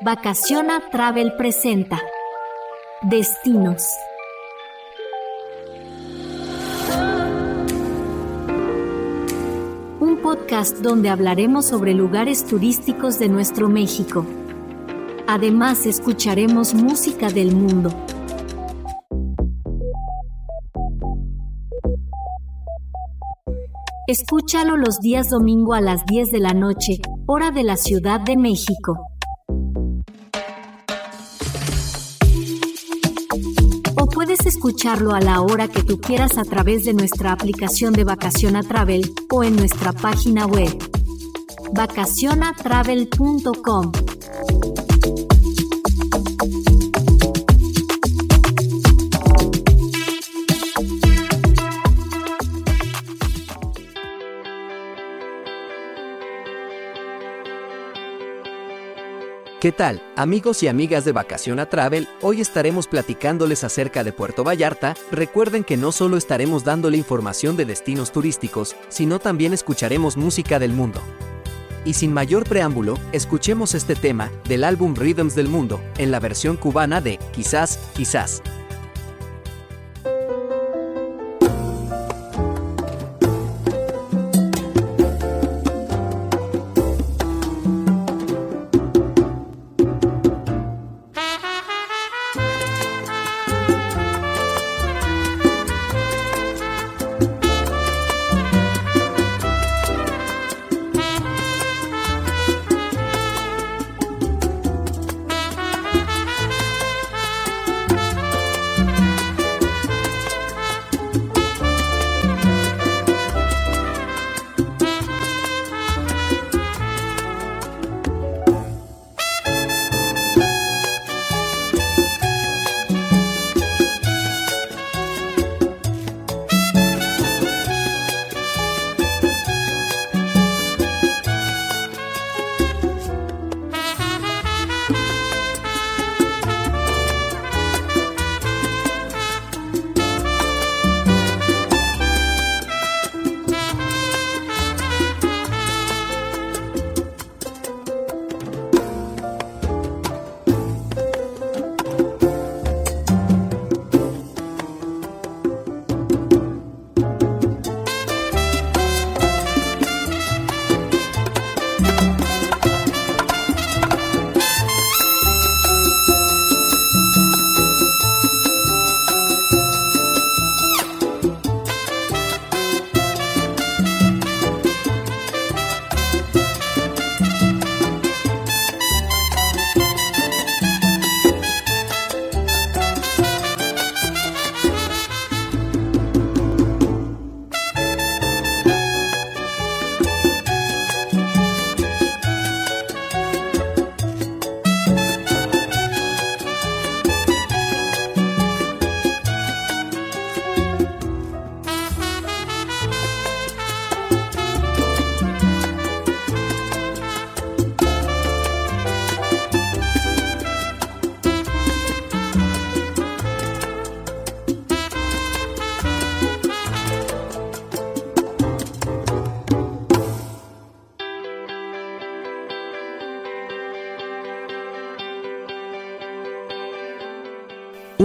Vacaciona 0.00 0.90
Travel 0.90 1.34
presenta 1.36 2.00
Destinos. 3.02 3.86
Un 10.00 10.18
podcast 10.22 10.78
donde 10.78 11.08
hablaremos 11.08 11.66
sobre 11.66 11.94
lugares 11.94 12.44
turísticos 12.46 13.18
de 13.18 13.28
nuestro 13.28 13.68
México. 13.68 14.26
Además 15.26 15.86
escucharemos 15.86 16.74
música 16.74 17.30
del 17.30 17.54
mundo. 17.54 17.90
Escúchalo 24.06 24.76
los 24.76 25.00
días 25.00 25.30
domingo 25.30 25.72
a 25.72 25.80
las 25.80 26.04
10 26.04 26.30
de 26.30 26.38
la 26.38 26.52
noche, 26.52 27.00
hora 27.26 27.50
de 27.50 27.64
la 27.64 27.76
Ciudad 27.76 28.20
de 28.20 28.36
México. 28.36 29.08
O 34.00 34.06
puedes 34.06 34.46
escucharlo 34.46 35.12
a 35.14 35.20
la 35.20 35.40
hora 35.40 35.66
que 35.68 35.82
tú 35.82 36.00
quieras 36.00 36.38
a 36.38 36.44
través 36.44 36.84
de 36.84 36.92
nuestra 36.92 37.32
aplicación 37.32 37.92
de 37.94 38.04
Vacaciona 38.04 38.62
Travel 38.62 39.12
o 39.30 39.42
en 39.42 39.56
nuestra 39.56 39.92
página 39.92 40.46
web 40.46 40.78
vacacionatravel.com. 41.72 44.13
¿Qué 59.64 59.72
tal, 59.72 60.02
amigos 60.14 60.62
y 60.62 60.68
amigas 60.68 61.06
de 61.06 61.12
Vacación 61.12 61.58
a 61.58 61.70
Travel? 61.70 62.06
Hoy 62.20 62.42
estaremos 62.42 62.86
platicándoles 62.86 63.64
acerca 63.64 64.04
de 64.04 64.12
Puerto 64.12 64.44
Vallarta. 64.44 64.94
Recuerden 65.10 65.64
que 65.64 65.78
no 65.78 65.90
solo 65.90 66.18
estaremos 66.18 66.64
dándole 66.64 66.98
información 66.98 67.56
de 67.56 67.64
destinos 67.64 68.12
turísticos, 68.12 68.76
sino 68.90 69.20
también 69.20 69.54
escucharemos 69.54 70.18
música 70.18 70.58
del 70.58 70.74
mundo. 70.74 71.00
Y 71.86 71.94
sin 71.94 72.12
mayor 72.12 72.46
preámbulo, 72.46 72.98
escuchemos 73.12 73.74
este 73.74 73.94
tema 73.94 74.30
del 74.46 74.64
álbum 74.64 74.94
Rhythms 74.94 75.34
del 75.34 75.48
Mundo, 75.48 75.80
en 75.96 76.10
la 76.10 76.20
versión 76.20 76.58
cubana 76.58 77.00
de 77.00 77.18
Quizás, 77.32 77.78
quizás. 77.94 78.42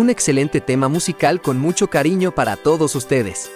Un 0.10 0.14
excelente 0.14 0.60
tema 0.60 0.88
musical 0.88 1.40
con 1.40 1.60
mucho 1.60 1.88
cariño 1.88 2.32
para 2.32 2.56
todos 2.56 2.96
ustedes. 2.96 3.52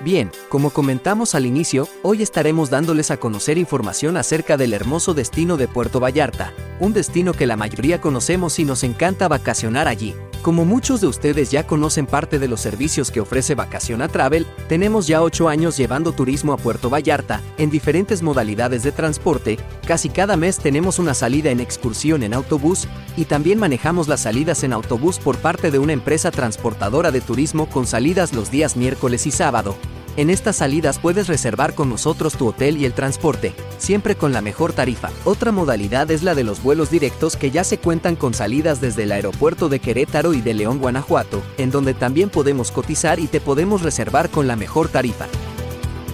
Bien, 0.00 0.30
como 0.48 0.70
comentamos 0.70 1.34
al 1.34 1.44
inicio, 1.44 1.88
hoy 2.04 2.22
estaremos 2.22 2.70
dándoles 2.70 3.10
a 3.10 3.16
conocer 3.16 3.58
información 3.58 4.16
acerca 4.16 4.56
del 4.56 4.74
hermoso 4.74 5.12
destino 5.12 5.56
de 5.56 5.66
Puerto 5.66 5.98
Vallarta, 5.98 6.52
un 6.78 6.92
destino 6.92 7.32
que 7.32 7.48
la 7.48 7.56
mayoría 7.56 8.00
conocemos 8.00 8.60
y 8.60 8.64
nos 8.64 8.84
encanta 8.84 9.26
vacacionar 9.26 9.88
allí. 9.88 10.14
Como 10.42 10.64
muchos 10.64 11.00
de 11.00 11.08
ustedes 11.08 11.50
ya 11.50 11.66
conocen 11.66 12.06
parte 12.06 12.38
de 12.38 12.46
los 12.46 12.60
servicios 12.60 13.10
que 13.10 13.20
ofrece 13.20 13.56
Vacaciona 13.56 14.06
Travel, 14.06 14.46
tenemos 14.68 15.08
ya 15.08 15.20
8 15.20 15.48
años 15.48 15.76
llevando 15.76 16.12
turismo 16.12 16.52
a 16.52 16.56
Puerto 16.56 16.88
Vallarta, 16.88 17.42
en 17.58 17.70
diferentes 17.70 18.22
modalidades 18.22 18.84
de 18.84 18.92
transporte, 18.92 19.58
casi 19.86 20.08
cada 20.08 20.36
mes 20.36 20.58
tenemos 20.58 21.00
una 21.00 21.12
salida 21.12 21.50
en 21.50 21.58
excursión 21.58 22.22
en 22.22 22.34
autobús, 22.34 22.86
y 23.16 23.24
también 23.24 23.58
manejamos 23.58 24.06
las 24.06 24.20
salidas 24.20 24.62
en 24.62 24.72
autobús 24.72 25.18
por 25.18 25.36
parte 25.36 25.72
de 25.72 25.80
una 25.80 25.92
empresa 25.92 26.30
transportadora 26.30 27.10
de 27.10 27.20
turismo 27.20 27.68
con 27.68 27.86
salidas 27.86 28.32
los 28.32 28.50
días 28.50 28.76
miércoles 28.76 29.26
y 29.26 29.32
sábado. 29.32 29.76
En 30.18 30.30
estas 30.30 30.56
salidas 30.56 30.98
puedes 30.98 31.28
reservar 31.28 31.76
con 31.76 31.88
nosotros 31.88 32.34
tu 32.34 32.48
hotel 32.48 32.76
y 32.76 32.84
el 32.84 32.92
transporte, 32.92 33.54
siempre 33.78 34.16
con 34.16 34.32
la 34.32 34.40
mejor 34.40 34.72
tarifa. 34.72 35.10
Otra 35.24 35.52
modalidad 35.52 36.10
es 36.10 36.24
la 36.24 36.34
de 36.34 36.42
los 36.42 36.60
vuelos 36.60 36.90
directos 36.90 37.36
que 37.36 37.52
ya 37.52 37.62
se 37.62 37.78
cuentan 37.78 38.16
con 38.16 38.34
salidas 38.34 38.80
desde 38.80 39.04
el 39.04 39.12
aeropuerto 39.12 39.68
de 39.68 39.78
Querétaro 39.78 40.34
y 40.34 40.40
de 40.40 40.54
León, 40.54 40.80
Guanajuato, 40.80 41.40
en 41.56 41.70
donde 41.70 41.94
también 41.94 42.30
podemos 42.30 42.72
cotizar 42.72 43.20
y 43.20 43.28
te 43.28 43.40
podemos 43.40 43.82
reservar 43.82 44.28
con 44.28 44.48
la 44.48 44.56
mejor 44.56 44.88
tarifa. 44.88 45.28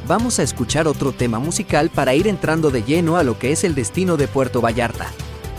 Vamos 0.06 0.38
a 0.38 0.42
escuchar 0.42 0.86
otro 0.86 1.12
tema 1.12 1.38
musical 1.38 1.88
para 1.88 2.14
ir 2.14 2.28
entrando 2.28 2.70
de 2.70 2.82
lleno 2.82 3.16
a 3.16 3.22
lo 3.22 3.38
que 3.38 3.52
es 3.52 3.64
el 3.64 3.74
destino 3.74 4.18
de 4.18 4.28
Puerto 4.28 4.60
Vallarta. 4.60 5.06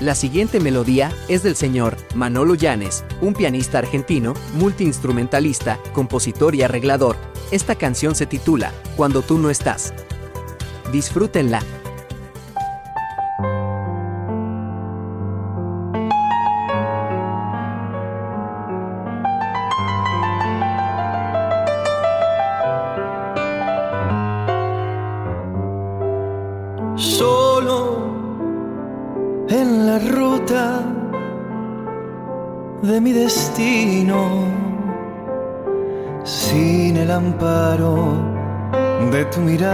La 0.01 0.13
siguiente 0.13 0.59
melodía 0.59 1.13
es 1.29 1.41
del 1.41 1.55
señor 1.55 1.95
Manolo 2.15 2.55
Llanes, 2.55 3.05
un 3.21 3.33
pianista 3.33 3.77
argentino, 3.77 4.33
multiinstrumentalista, 4.55 5.79
compositor 5.93 6.53
y 6.53 6.63
arreglador. 6.63 7.15
Esta 7.49 7.75
canción 7.75 8.13
se 8.13 8.25
titula 8.25 8.73
Cuando 8.97 9.21
tú 9.21 9.37
no 9.37 9.49
estás. 9.49 9.93
Disfrútenla. 10.91 11.61
De 32.85 33.01
mi 33.01 33.11
destino, 33.13 34.45
sin 36.23 36.97
el 36.97 37.09
amparo 37.09 38.13
de 39.11 39.25
tu 39.25 39.39
mirar. 39.41 39.71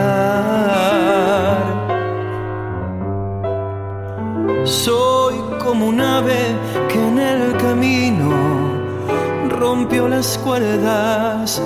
Soy 4.63 5.35
como 5.59 5.87
un 5.87 5.99
ave 5.99 6.55
que 6.87 7.05
en 7.05 7.19
el 7.19 7.57
camino 7.57 8.31
rompió 9.49 10.07
las 10.07 10.37
cuerdas 10.37 11.61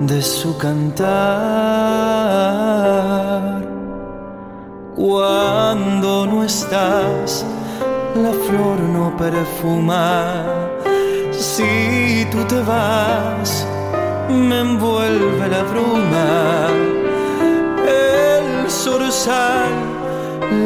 de 0.00 0.20
su 0.20 0.58
cantar. 0.58 1.12
Cuando 4.94 6.26
no 6.26 6.44
estás, 6.44 7.46
la 8.14 8.32
flor 8.32 8.78
no 8.80 9.16
perfuma. 9.16 10.51
Si 11.42 12.24
tú 12.30 12.44
te 12.44 12.60
vas, 12.60 13.66
me 14.28 14.60
envuelve 14.60 15.48
la 15.48 15.64
bruma. 15.64 16.68
El 17.84 18.70
zorzal, 18.70 19.72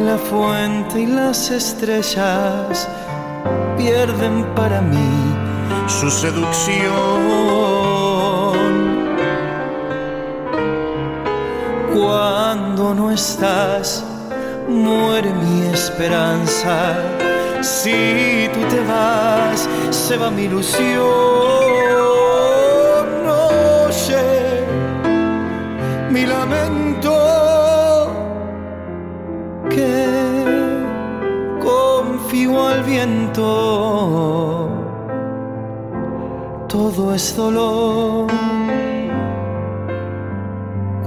la 0.05 0.19
fuente 0.19 1.01
y 1.01 1.07
las 1.07 1.51
estrellas 1.51 2.87
pierden 3.79 4.45
para 4.55 4.83
mí 4.83 5.35
su 5.87 6.11
seducción. 6.11 6.93
Cuando 11.95 12.95
no 12.95 13.11
estás, 13.11 14.05
muere 14.69 15.33
mi 15.33 15.69
esperanza. 15.69 17.16
Si 17.63 18.49
tú 18.53 18.61
te 18.69 18.81
vas, 18.85 19.69
se 19.91 20.17
va 20.17 20.31
mi 20.31 20.45
ilusión. 20.45 21.47
Sé, 23.91 24.65
mi 26.11 26.27
lamento 26.27 27.13
que 29.71 30.45
confío 31.61 32.67
al 32.69 32.83
viento. 32.83 33.49
Todo 36.69 37.15
es 37.15 37.37
dolor 37.37 38.27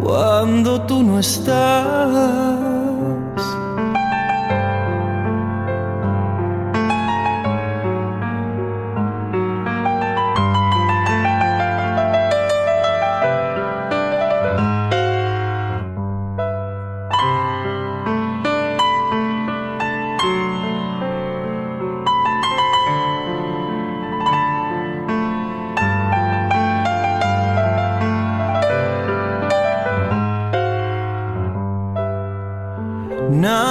cuando 0.02 0.82
tú 0.82 1.04
no 1.04 1.20
estás. 1.20 2.79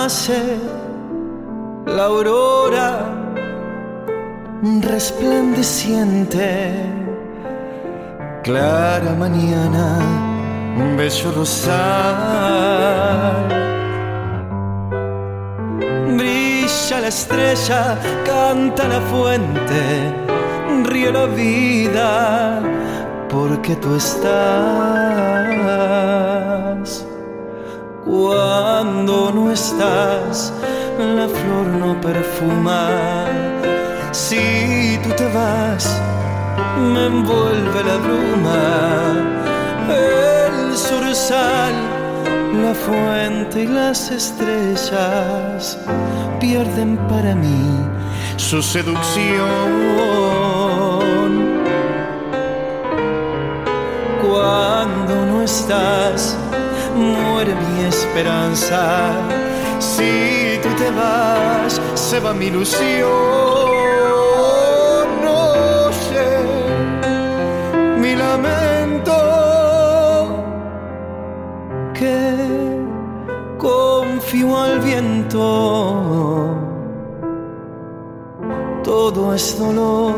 Nace 0.08 0.40
la 1.84 2.05
aurora 2.05 2.90
resplandeciente, 4.81 6.49
clara 8.43 9.12
mañana, 9.19 9.87
bello 10.96 11.32
rosal. 11.32 11.75
Brilla 16.16 17.00
la 17.02 17.08
estrella, 17.08 17.99
canta 18.25 18.88
la 18.88 19.00
fuente, 19.12 19.82
ríe 20.84 21.12
la 21.12 21.26
vida, 21.26 22.62
porque 23.28 23.76
tú 23.76 23.94
estás. 23.94 24.38
Cuando 28.08 29.31
no 29.34 29.52
estás, 29.52 30.50
la 30.99 31.28
flor 31.28 31.66
no 31.66 32.00
perfuma. 32.00 33.26
Si 34.12 34.99
tú 35.02 35.10
te 35.10 35.26
vas, 35.34 36.00
me 36.94 37.05
envuelve 37.05 37.84
la 37.84 37.96
bruma. 37.99 39.12
El 39.90 40.75
zorzal, 40.75 41.75
la 42.62 42.72
fuente 42.75 43.64
y 43.64 43.66
las 43.66 44.10
estrellas 44.10 45.78
pierden 46.40 46.96
para 47.08 47.34
mí 47.34 47.84
su 48.38 48.62
seducción. 48.62 49.44
Cuando 54.22 55.26
no 55.26 55.43
estás, 55.43 56.38
muere 56.98 57.54
mi 57.54 57.84
esperanza. 57.84 59.12
Si 59.78 60.58
tú 60.62 60.68
te 60.76 60.90
vas, 60.90 61.80
se 61.94 62.20
va 62.20 62.32
mi 62.34 62.46
ilusión. 62.46 63.08
No 65.22 65.92
sé, 66.04 66.28
mi 68.00 68.14
lamento 68.14 69.12
que 71.94 72.18
confío 73.58 74.58
al 74.60 74.80
viento. 74.80 75.44
Todo 78.82 79.34
es 79.34 79.58
dolor 79.58 80.14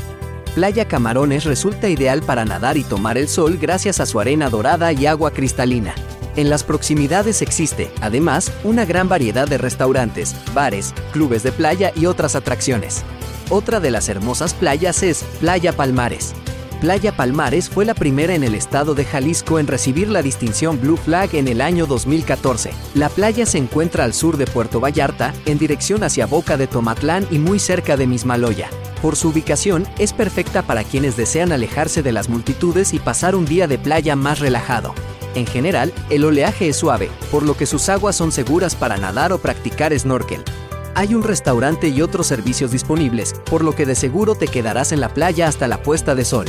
Playa 0.56 0.86
Camarones 0.86 1.44
resulta 1.44 1.90
ideal 1.90 2.24
para 2.24 2.44
nadar 2.44 2.76
y 2.76 2.84
tomar 2.84 3.20
el 3.20 3.28
sol 3.28 3.60
gracias 3.62 4.00
a 4.00 4.08
su 4.08 4.20
arena 4.20 4.50
dorada 4.50 4.92
y 4.94 5.06
agua 5.06 5.30
cristalina. 5.30 5.94
En 6.40 6.50
las 6.50 6.64
proximidades 6.64 7.42
existe, 7.42 7.92
además, 8.00 8.50
una 8.64 8.86
gran 8.86 9.10
variedad 9.10 9.46
de 9.46 9.58
restaurantes, 9.58 10.38
bares, 10.54 10.94
clubes 11.12 11.44
de 11.44 11.52
playa 11.52 11.92
y 11.98 12.06
otras 12.06 12.34
atracciones. 12.34 13.04
Otra 13.50 13.82
de 13.82 13.92
las 13.92 14.08
hermosas 14.08 14.54
playas 14.54 15.04
es 15.04 15.26
Playa 15.42 15.74
Palmares. 15.74 16.34
Playa 16.80 17.12
Palmares 17.12 17.68
fue 17.68 17.84
la 17.84 17.94
primera 17.94 18.36
en 18.36 18.46
el 18.46 18.56
estado 18.56 18.96
de 18.96 19.04
Jalisco 19.04 19.60
en 19.60 19.68
recibir 19.68 20.08
la 20.08 20.22
distinción 20.22 20.80
Blue 20.80 20.96
Flag 20.96 21.36
en 21.36 21.50
el 21.50 21.60
año 21.60 21.86
2014. 21.88 22.72
La 22.94 23.10
playa 23.10 23.46
se 23.46 23.58
encuentra 23.58 24.06
al 24.06 24.14
sur 24.14 24.38
de 24.38 24.48
Puerto 24.48 24.80
Vallarta, 24.80 25.34
en 25.46 25.58
dirección 25.58 26.06
hacia 26.06 26.26
Boca 26.26 26.56
de 26.56 26.68
Tomatlán 26.68 27.28
y 27.32 27.38
muy 27.38 27.60
cerca 27.60 27.98
de 27.98 28.08
Mismaloya. 28.08 28.70
Por 29.02 29.18
su 29.18 29.28
ubicación, 29.28 29.86
es 29.98 30.14
perfecta 30.14 30.62
para 30.62 30.86
quienes 30.86 31.18
desean 31.18 31.52
alejarse 31.52 32.02
de 32.02 32.14
las 32.14 32.30
multitudes 32.30 32.94
y 32.94 33.00
pasar 33.00 33.36
un 33.36 33.44
día 33.44 33.68
de 33.68 33.78
playa 33.78 34.16
más 34.16 34.40
relajado. 34.40 34.96
En 35.36 35.46
general, 35.46 35.94
el 36.10 36.26
oleaje 36.26 36.70
es 36.70 36.78
suave, 36.78 37.10
por 37.32 37.44
lo 37.44 37.56
que 37.56 37.66
sus 37.66 37.90
aguas 37.90 38.16
son 38.16 38.32
seguras 38.32 38.76
para 38.76 38.98
nadar 38.98 39.32
o 39.32 39.38
practicar 39.38 39.98
snorkel. 39.98 40.44
Hay 40.96 41.14
un 41.14 41.24
restaurante 41.24 41.90
y 41.90 42.02
otros 42.02 42.28
servicios 42.28 42.72
disponibles, 42.72 43.34
por 43.50 43.64
lo 43.64 43.74
que 43.74 43.86
de 43.86 43.96
seguro 43.96 44.36
te 44.36 44.48
quedarás 44.48 44.92
en 44.92 45.02
la 45.02 45.14
playa 45.14 45.48
hasta 45.48 45.68
la 45.68 45.82
puesta 45.82 46.16
de 46.16 46.26
sol. 46.26 46.46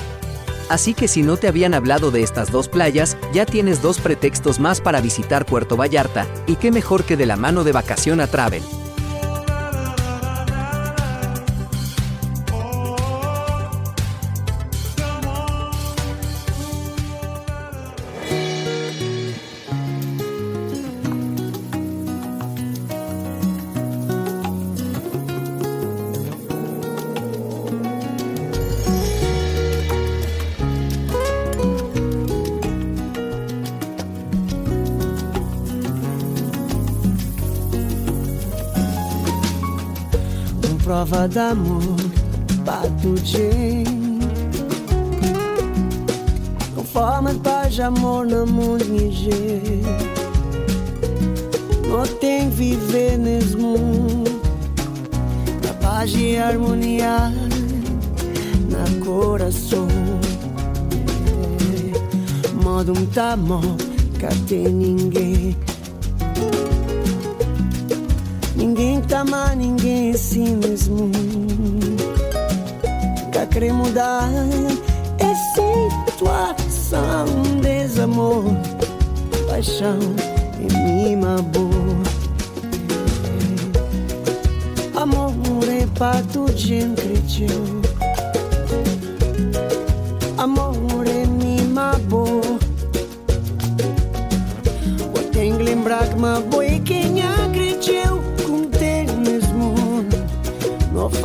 Así 0.69 0.95
que 0.95 1.09
si 1.09 1.23
no 1.23 1.37
te 1.37 1.49
habían 1.49 1.75
hablado 1.75 2.11
de 2.11 2.23
estas 2.23 2.51
dos 2.51 2.69
playas, 2.69 3.17
ya 3.33 3.45
tienes 3.45 3.83
dos 3.83 3.99
pretextos 3.99 4.61
más 4.61 4.81
para 4.81 5.01
visitar 5.01 5.45
Puerto 5.45 5.77
Vallarta, 5.77 6.27
y 6.47 6.57
qué 6.57 6.71
mejor 6.71 7.05
que 7.05 7.17
de 7.17 7.27
la 7.27 7.37
mano 7.37 7.65
de 7.65 7.73
Vacación 7.73 8.21
a 8.21 8.29
Travel. 8.29 8.63
D'amor 41.31 41.97
patutje 42.65 43.85
Com 46.75 47.33
de 47.33 47.39
paz 47.39 47.79
amor 47.81 48.27
no 48.27 48.47
mundo 48.47 48.85
niger 48.85 49.63
Não 51.89 52.07
tem 52.19 52.51
viver 52.51 53.17
nesse 53.19 53.57
mundo 53.57 54.41
Na 55.65 55.73
paz 55.75 56.13
e 56.15 56.37
harmonia 56.37 57.33
Na 58.69 59.05
coração. 59.05 59.87
Modo 62.63 62.93
muito 62.95 63.19
amor 63.19 63.77
Que 64.19 64.35
tem 64.47 64.69
Ninguém 64.69 65.57
em 70.11 70.17
si 70.17 70.41
mesmo. 70.41 71.09
Nunca 73.25 73.47
querer 73.47 73.73
mudar 73.73 74.29
essa 75.19 75.63
é 75.63 76.11
situação. 76.11 77.27
Desamor, 77.63 78.45
paixão 79.49 79.99
e 80.59 80.73
mima 80.75 81.37
boa. 81.43 81.71
Amor, 84.97 85.33
é. 85.69 85.81
É 85.81 85.87
pato 85.99 86.45
de 86.53 86.75
incrível. 86.75 87.81
amore 90.37 91.27
mi 91.27 91.63
mabo. 91.63 92.41
Wat 95.15 95.37
englim 95.37 95.83
brak 95.83 96.15
ma 96.19 96.41
bo 96.41 96.60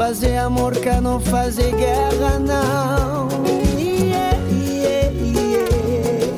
fazer 0.08 0.38
amor, 0.38 0.72
pra 0.78 1.02
não 1.02 1.20
fazer 1.20 1.76
guerra, 1.76 2.38
não. 2.38 3.28
Yeah, 3.76 4.38
yeah, 4.52 5.10
yeah, 5.24 6.30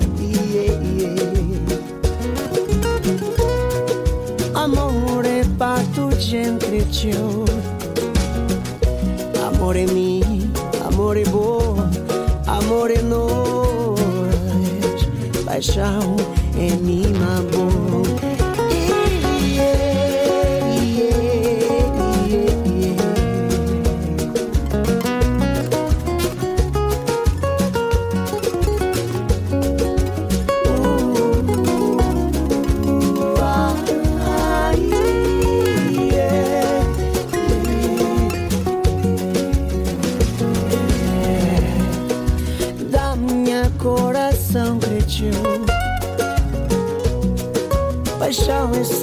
entre 6.34 6.82
ti. 6.84 7.12
tu 9.34 9.76
é 9.76 9.86
mim, 9.88 10.50
amor 10.88 11.18
é 11.18 11.26
bom, 11.26 11.76
amor 12.48 12.90
é 12.90 13.02
nós. 13.02 14.00
Paixão 15.44 16.16
é 16.58 16.74
minha 16.78 17.42
boa. 17.52 17.97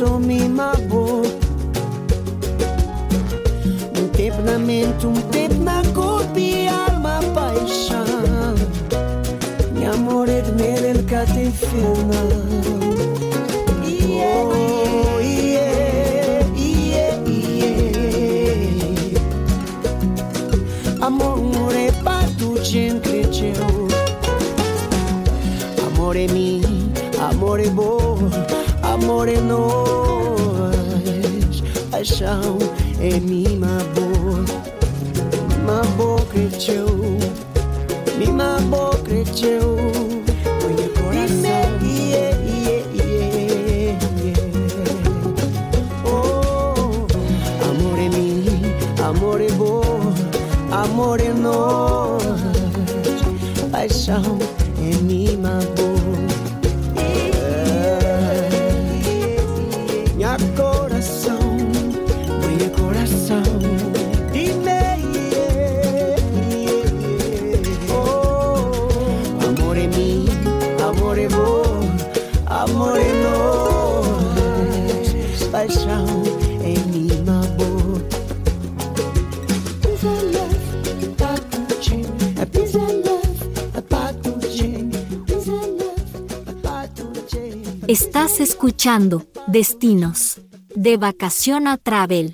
Paixão 0.05 0.17
é 0.17 0.19
só 0.19 0.19
mima 0.19 0.73
boa. 0.89 1.23
Um 3.99 4.09
tempo 4.09 4.43
na 4.43 4.59
mente, 4.59 5.07
um 5.07 5.15
tempo 5.31 5.55
na 5.63 5.83
corpo 5.95 6.39
e 6.39 6.69
alma, 6.69 7.21
paixão. 7.35 8.55
Meu 9.73 9.93
amor 9.93 10.29
é 10.29 10.41
de 10.41 10.53
nele, 10.53 10.89
ele 10.89 11.03
cá 11.05 11.25
tem. 11.27 11.53
Amor 21.01 21.75
é 21.75 22.65
gente. 22.65 23.53
Amor 25.87 26.17
é 26.17 26.27
mim, 26.29 26.63
amor 27.19 27.61
é 27.61 27.69
bom 27.69 28.15
nós 29.45 29.84
ciao 32.25 32.57
e 32.99 33.21
mi 33.21 33.45
ma 33.59 33.76
bo 33.93 34.09
ma 35.66 35.83
bo 35.95 36.25
mabo 38.33 38.97
creceu 39.04 39.69
con 40.61 40.73
il 40.73 40.90
corazón 40.97 41.69
yeah, 41.83 42.33
yeah, 42.40 42.85
yeah, 42.95 43.99
yeah. 44.25 44.49
oh 46.07 47.07
amore 47.69 48.09
mi 48.09 48.49
amore 49.02 49.49
bo 49.59 49.83
amore 50.71 51.28
nós, 51.35 52.23
paixão 53.71 54.38
Estás 88.35 88.49
escuchando 88.49 89.23
Destinos 89.47 90.41
de 90.75 90.97
Vacación 90.97 91.69
a 91.69 91.76
Travel. 91.76 92.33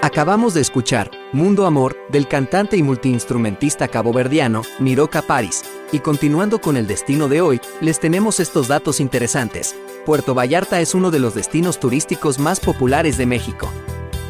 Acabamos 0.00 0.54
de 0.54 0.62
escuchar 0.62 1.10
Mundo 1.34 1.66
Amor 1.66 1.94
del 2.08 2.26
cantante 2.26 2.78
y 2.78 2.82
multiinstrumentista 2.82 3.88
caboverdiano 3.88 4.62
Miroca 4.78 5.20
Paris. 5.20 5.62
Y 5.92 5.98
continuando 5.98 6.58
con 6.62 6.78
el 6.78 6.86
destino 6.86 7.28
de 7.28 7.42
hoy, 7.42 7.60
les 7.82 8.00
tenemos 8.00 8.40
estos 8.40 8.68
datos 8.68 8.98
interesantes. 8.98 9.76
Puerto 10.06 10.34
Vallarta 10.34 10.80
es 10.80 10.94
uno 10.94 11.10
de 11.10 11.18
los 11.18 11.34
destinos 11.34 11.78
turísticos 11.78 12.38
más 12.38 12.60
populares 12.60 13.18
de 13.18 13.26
México. 13.26 13.68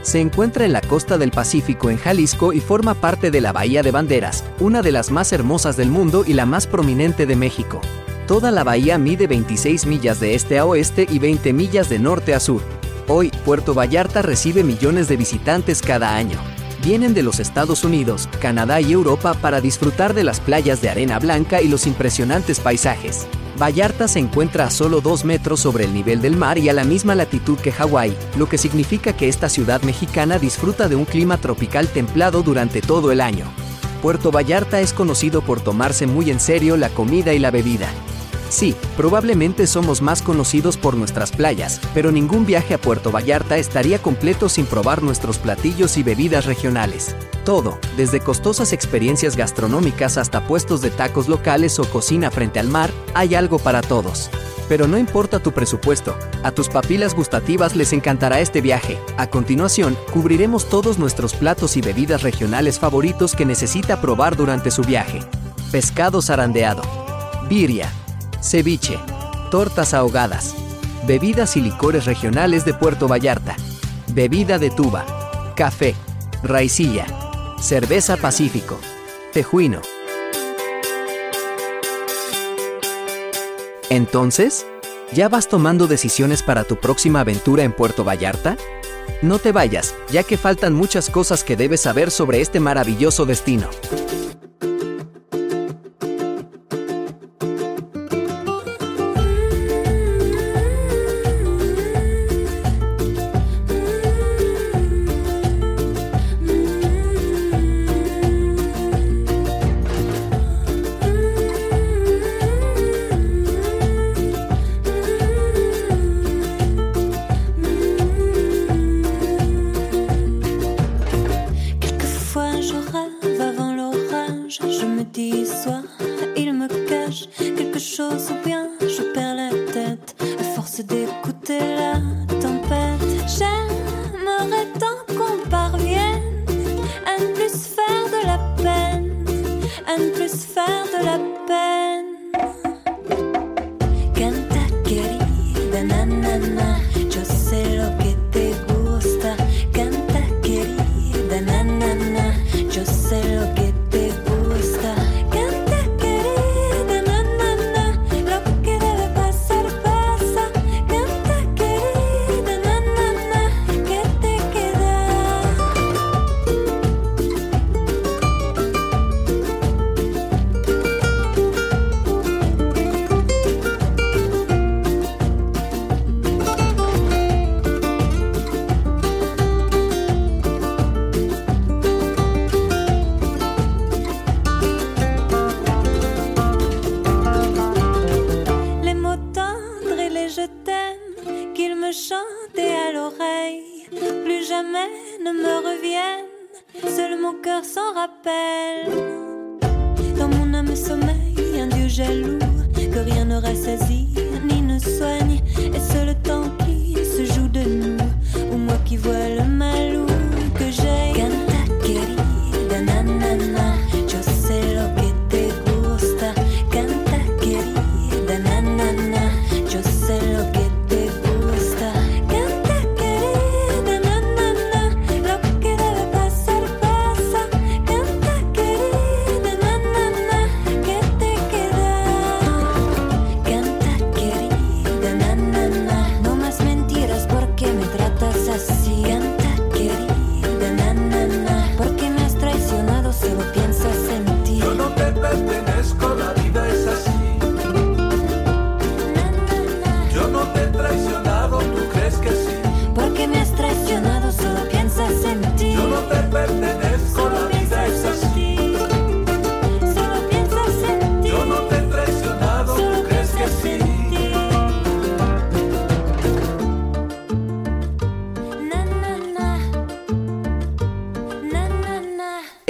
Se 0.05 0.21
encuentra 0.21 0.67
en 0.67 0.75
la 0.75 0.83
costa 0.83 1.17
del 1.17 1.31
Pacífico 1.31 1.89
en 1.89 1.97
Jalisco 1.97 2.53
y 2.53 2.61
forma 2.61 2.93
parte 2.93 3.31
de 3.31 3.41
la 3.41 3.53
Bahía 3.53 3.83
de 3.83 3.91
Banderas, 3.91 4.45
una 4.61 4.83
de 4.83 4.93
las 4.93 5.11
más 5.11 5.33
hermosas 5.33 5.79
del 5.79 5.89
mundo 5.89 6.25
y 6.27 6.35
la 6.35 6.45
más 6.45 6.67
prominente 6.67 7.25
de 7.25 7.37
México. 7.37 7.81
Toda 8.27 8.51
la 8.51 8.65
bahía 8.65 8.99
mide 8.99 9.27
26 9.27 9.87
millas 9.87 10.21
de 10.21 10.35
este 10.35 10.59
a 10.59 10.67
oeste 10.67 11.07
y 11.11 11.19
20 11.19 11.55
millas 11.55 11.89
de 11.89 11.99
norte 11.99 12.35
a 12.35 12.41
sur. 12.41 12.61
Hoy, 13.09 13.31
Puerto 13.47 13.73
Vallarta 13.73 14.21
recibe 14.21 14.63
millones 14.63 15.09
de 15.09 15.17
visitantes 15.17 15.81
cada 15.81 16.15
año. 16.15 16.39
Vienen 16.85 17.15
de 17.15 17.23
los 17.23 17.41
Estados 17.41 17.83
Unidos, 17.83 18.29
Canadá 18.43 18.79
y 18.79 18.93
Europa 18.93 19.33
para 19.33 19.63
disfrutar 19.63 20.13
de 20.13 20.23
las 20.23 20.39
playas 20.39 20.83
de 20.83 20.91
arena 20.91 21.19
blanca 21.19 21.63
y 21.63 21.69
los 21.69 21.87
impresionantes 21.87 22.61
paisajes. 22.61 23.27
Vallarta 23.59 24.07
se 24.07 24.19
encuentra 24.19 24.67
a 24.67 24.71
solo 24.71 25.01
2 25.01 25.25
metros 25.25 25.61
sobre 25.61 25.85
el 25.85 25.95
nivel 25.95 26.21
del 26.21 26.37
mar 26.37 26.59
y 26.59 26.69
a 26.69 26.75
la 26.75 26.85
misma 26.85 27.15
latitud 27.15 27.59
que 27.59 27.73
Hawái, 27.73 28.15
lo 28.37 28.51
que 28.51 28.59
significa 28.59 29.15
que 29.15 29.29
esta 29.29 29.49
ciudad 29.49 29.81
mexicana 29.81 30.39
disfruta 30.39 30.87
de 30.87 30.97
un 30.97 31.07
clima 31.07 31.39
tropical 31.39 31.89
templado 31.89 32.43
durante 32.43 32.83
todo 32.83 33.13
el 33.13 33.23
año. 33.23 33.47
Puerto 34.03 34.31
Vallarta 34.31 34.83
es 34.83 34.93
conocido 34.93 35.41
por 35.41 35.63
tomarse 35.63 36.07
muy 36.07 36.31
en 36.31 36.39
serio 36.39 36.77
la 36.77 36.91
comida 36.91 37.33
y 37.33 37.39
la 37.39 37.51
bebida. 37.51 37.89
Sí, 38.49 38.77
probablemente 38.97 39.67
somos 39.67 40.01
más 40.03 40.23
conocidos 40.23 40.77
por 40.77 40.97
nuestras 40.97 41.33
playas, 41.33 41.81
pero 41.93 42.13
ningún 42.13 42.47
viaje 42.47 42.75
a 42.75 42.79
Puerto 42.79 43.11
Vallarta 43.11 43.57
estaría 43.57 44.01
completo 44.01 44.49
sin 44.49 44.67
probar 44.67 45.03
nuestros 45.03 45.39
platillos 45.39 45.97
y 45.97 46.03
bebidas 46.03 46.47
regionales. 46.47 47.17
Todo, 47.45 47.79
desde 47.97 48.21
costosas 48.21 48.73
experiencias 48.73 49.37
gastronómicas 49.37 50.19
hasta 50.19 50.47
puestos 50.47 50.81
de 50.81 50.91
tacos 50.91 51.29
locales 51.29 51.79
o 51.79 51.85
cocina 51.85 52.31
frente 52.31 52.61
al 52.61 52.69
mar, 52.69 52.91
hay 53.15 53.35
algo 53.35 53.59
para 53.59 53.81
todos. 53.81 54.31
Pero 54.69 54.89
no 54.89 54.97
importa 54.97 55.41
tu 55.41 55.53
presupuesto, 55.53 56.17
a 56.43 56.51
tus 56.53 56.71
papilas 56.71 57.15
gustativas 57.15 57.77
les 57.77 57.93
encantará 57.93 58.41
este 58.41 58.63
viaje. 58.63 58.99
A 59.19 59.27
continuación, 59.27 59.97
cubriremos 60.13 60.71
todos 60.71 60.99
nuestros 60.99 61.35
platos 61.35 61.77
y 61.77 61.83
bebidas 61.83 62.23
regionales 62.23 62.79
favoritos 62.79 63.35
que 63.35 63.45
necesita 63.45 64.01
probar 64.01 64.37
durante 64.37 64.71
su 64.71 64.83
viaje. 64.83 65.21
Pescado 65.71 66.23
zarandeado. 66.23 66.83
Birria 67.47 67.93
ceviche, 68.45 68.99
tortas 69.51 69.95
ahogadas, 69.95 70.55
bebidas 71.07 71.57
y 71.57 71.63
licores 71.63 72.05
regionales 72.05 72.65
de 72.67 72.75
Puerto 72.75 73.09
Vallarta, 73.09 73.57
bebida 74.13 74.59
de 74.59 74.71
tuba, 74.71 75.07
café, 75.57 75.95
raicilla, 76.43 77.07
cerveza 77.59 78.19
pacífico, 78.19 78.79
tejuino. 79.33 79.81
Entonces, 83.89 84.67
¿ya 85.13 85.29
vas 85.31 85.49
tomando 85.49 85.87
decisiones 85.87 86.43
para 86.43 86.65
tu 86.65 86.77
próxima 86.77 87.21
aventura 87.21 87.63
en 87.65 87.73
Puerto 87.73 88.05
Vallarta? 88.05 88.59
No 89.23 89.39
te 89.39 89.53
vayas, 89.53 89.95
ya 90.11 90.23
que 90.23 90.37
faltan 90.37 90.75
muchas 90.75 91.09
cosas 91.09 91.45
que 91.45 91.57
debes 91.57 91.81
saber 91.81 92.11
sobre 92.11 92.43
este 92.43 92.61
maravilloso 92.61 93.25
destino. 93.25 93.71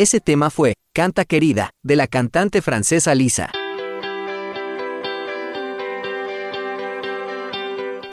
Ese 0.04 0.20
tema 0.20 0.50
fue 0.50 0.74
Canta 0.92 1.24
Querida, 1.24 1.70
de 1.82 1.96
la 1.96 2.06
cantante 2.06 2.60
francesa 2.60 3.14
Lisa. 3.14 3.50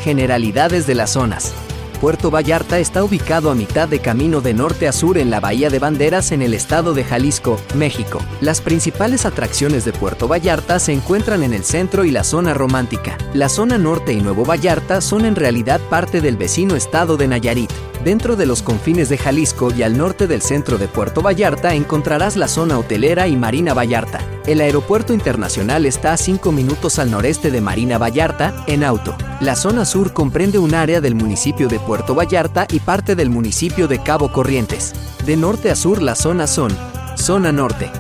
Generalidades 0.03 0.87
de 0.87 0.95
las 0.95 1.11
zonas. 1.11 1.53
Puerto 2.01 2.31
Vallarta 2.31 2.79
está 2.79 3.05
ubicado 3.05 3.51
a 3.51 3.55
mitad 3.55 3.87
de 3.87 3.99
camino 3.99 4.41
de 4.41 4.55
norte 4.55 4.89
a 4.89 4.93
sur 4.93 5.19
en 5.19 5.29
la 5.29 5.39
Bahía 5.39 5.69
de 5.69 5.79
Banderas 5.79 6.33
en 6.33 6.41
el 6.41 6.55
estado 6.55 6.95
de 6.95 7.05
Jalisco, 7.05 7.61
México. 7.75 8.21
Las 8.41 8.63
principales 8.63 9.27
atracciones 9.27 9.85
de 9.85 9.93
Puerto 9.93 10.27
Vallarta 10.27 10.79
se 10.79 10.95
encuentran 10.95 11.43
en 11.43 11.53
el 11.53 11.63
centro 11.63 12.07
y 12.07 12.11
la 12.11 12.25
zona 12.25 12.55
romántica. 12.55 13.19
La 13.35 13.51
zona 13.51 13.77
norte 13.77 14.15
y 14.15 14.23
Nuevo 14.23 14.47
Vallarta 14.47 15.03
son 15.03 15.27
en 15.27 15.37
realidad 15.37 15.79
parte 15.91 16.23
del 16.23 16.39
vecino 16.39 16.75
estado 16.75 17.19
de 17.19 17.29
Nayarit. 17.29 17.71
Dentro 18.03 18.35
de 18.35 18.47
los 18.47 18.63
confines 18.63 19.11
de 19.11 19.19
Jalisco 19.19 19.71
y 19.71 19.83
al 19.83 19.99
norte 19.99 20.27
del 20.27 20.41
centro 20.41 20.79
de 20.79 20.89
Puerto 20.89 21.21
Vallarta 21.21 21.75
encontrarás 21.75 22.35
la 22.35 22.49
zona 22.49 22.79
hotelera 22.79 23.29
y 23.29 23.37
Marina 23.37 23.75
Vallarta. 23.75 24.21
El 24.47 24.63
aeropuerto 24.63 25.13
internacional 25.13 25.85
está 25.85 26.15
a 26.15 26.17
5 26.17 26.51
minutos 26.51 26.99
al 26.99 27.11
noreste 27.11 27.51
de 27.51 27.61
Marina 27.61 27.99
Vallarta, 27.99 28.65
en 28.67 28.85
auto. 28.85 29.15
La 29.43 29.55
zona 29.55 29.85
sur 29.85 30.15
comprende 30.15 30.59
un 30.59 30.75
área 30.75 31.03
del 31.03 31.15
municipio 31.15 31.69
de 31.69 31.79
Puerto 31.79 31.90
Vallarta 32.15 32.67
y 32.71 32.81
parte 32.81 33.15
del 33.15 33.31
municipio 33.31 33.89
de 33.89 34.03
Cabo 34.03 34.33
Corrientes. 34.33 34.93
De 35.27 35.37
norte 35.37 35.71
a 35.71 35.77
sur 35.77 36.03
las 36.03 36.19
zonas 36.19 36.51
son 36.51 36.77
Zona 37.17 37.53
Norte, 37.53 37.91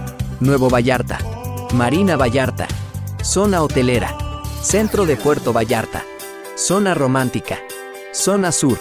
Nuevo 0.41 0.71
Vallarta, 0.71 1.19
Marina 1.75 2.17
Vallarta, 2.17 2.67
Zona 3.23 3.63
Hotelera, 3.63 4.17
Centro 4.63 5.07
de 5.07 5.17
Puerto 5.17 5.53
Vallarta, 5.53 6.05
Zona 6.57 6.95
Romántica, 6.95 7.59
Zona 8.13 8.53
Sur, 8.53 8.79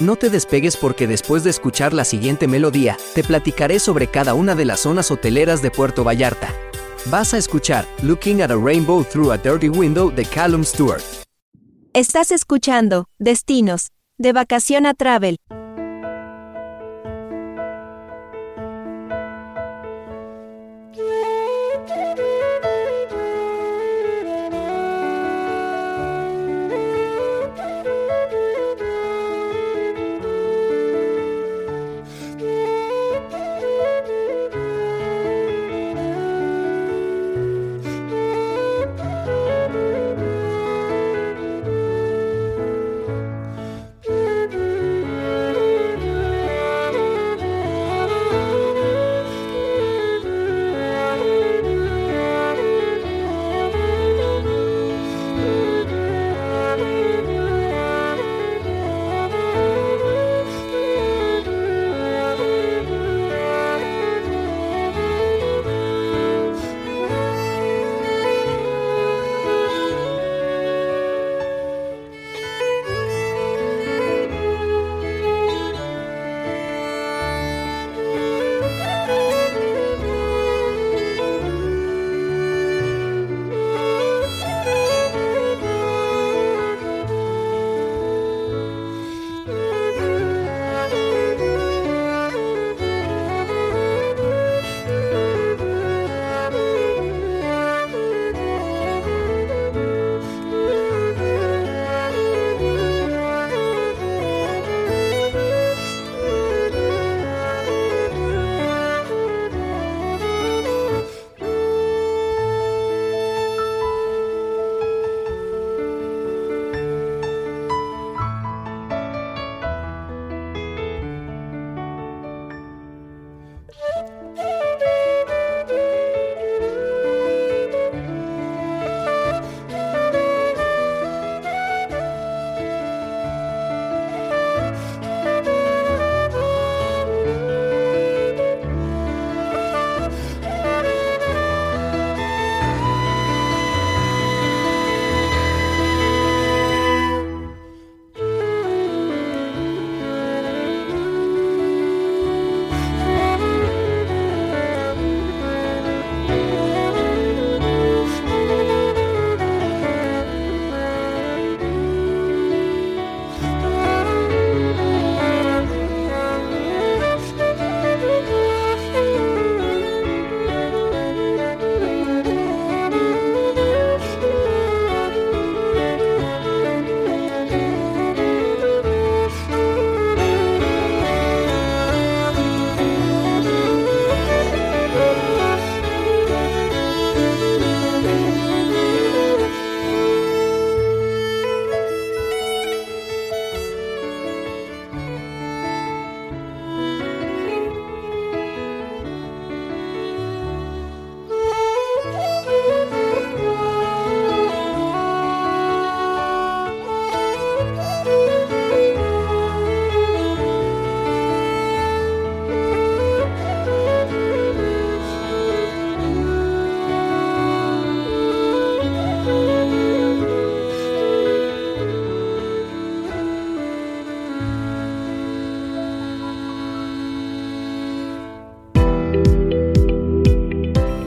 no 0.00 0.16
te 0.16 0.28
despegues 0.28 0.76
porque 0.76 1.06
después 1.06 1.44
de 1.44 1.50
escuchar 1.50 1.92
la 1.92 2.04
siguiente 2.04 2.48
melodía, 2.48 2.96
te 3.14 3.22
platicaré 3.22 3.78
sobre 3.78 4.08
cada 4.08 4.34
una 4.34 4.56
de 4.56 4.64
las 4.64 4.80
zonas 4.80 5.12
hoteleras 5.12 5.62
de 5.62 5.70
Puerto 5.70 6.02
Vallarta. 6.02 6.52
Vas 7.06 7.32
a 7.32 7.38
escuchar 7.38 7.86
Looking 8.02 8.42
at 8.42 8.50
a 8.50 8.56
Rainbow 8.56 9.04
Through 9.04 9.30
a 9.30 9.38
Dirty 9.38 9.68
Window 9.68 10.10
de 10.10 10.24
Callum 10.24 10.64
Stewart. 10.64 11.23
Estás 11.94 12.32
escuchando 12.32 13.06
Destinos, 13.20 13.92
de 14.18 14.32
Vacación 14.32 14.84
a 14.84 14.94
Travel. 14.94 15.36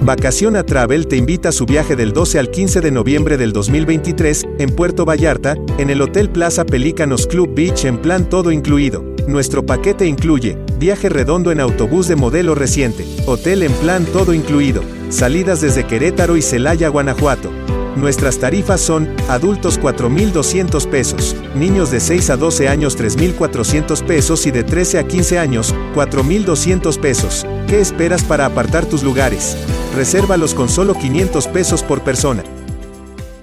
Vacación 0.08 0.56
a 0.56 0.64
Travel 0.64 1.06
te 1.08 1.18
invita 1.18 1.50
a 1.50 1.52
su 1.52 1.66
viaje 1.66 1.98
del 1.98 2.14
12 2.14 2.40
al 2.40 2.50
15 2.50 2.80
de 2.80 2.92
noviembre 2.92 3.36
del 3.36 3.52
2023, 3.52 4.48
en 4.58 4.70
Puerto 4.70 5.04
Vallarta, 5.04 5.58
en 5.78 5.90
el 5.90 6.02
Hotel 6.02 6.30
Plaza 6.30 6.64
Pelícanos 6.64 7.28
Club 7.28 7.54
Beach 7.54 7.84
en 7.84 7.98
plan 7.98 8.30
todo 8.30 8.54
incluido. 8.54 9.04
Nuestro 9.28 9.66
paquete 9.66 10.06
incluye, 10.06 10.58
viaje 10.80 11.10
redondo 11.10 11.52
en 11.52 11.60
autobús 11.60 12.08
de 12.08 12.16
modelo 12.16 12.56
reciente, 12.56 13.06
hotel 13.26 13.64
en 13.64 13.74
plan 13.74 14.06
todo 14.06 14.34
incluido, 14.34 14.82
salidas 15.10 15.60
desde 15.60 15.86
Querétaro 15.86 16.38
y 16.38 16.42
Celaya, 16.42 16.88
Guanajuato. 16.88 17.52
Nuestras 17.98 18.38
tarifas 18.38 18.80
son, 18.80 19.14
adultos 19.28 19.78
4.200 19.78 20.88
pesos, 20.88 21.36
niños 21.54 21.92
de 21.92 22.00
6 22.00 22.30
a 22.30 22.38
12 22.38 22.70
años 22.70 22.98
3.400 22.98 24.06
pesos 24.06 24.48
y 24.48 24.52
de 24.52 24.64
13 24.64 25.00
a 25.00 25.04
15 25.06 25.38
años, 25.38 25.76
4.200 25.96 26.98
pesos. 26.98 27.46
¿Qué 27.68 27.82
esperas 27.82 28.24
para 28.24 28.46
apartar 28.46 28.86
tus 28.86 29.04
lugares? 29.04 29.58
Resérvalos 29.98 30.54
con 30.54 30.70
solo 30.70 30.94
500 30.94 31.48
pesos 31.48 31.82
por 31.82 32.04
persona. 32.04 32.44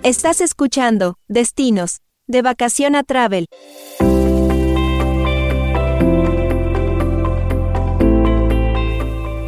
Estás 0.04 0.40
escuchando 0.40 1.18
Destinos 1.26 2.00
de 2.28 2.42
Vacación 2.42 2.94
a 2.94 3.02
Travel. 3.02 3.46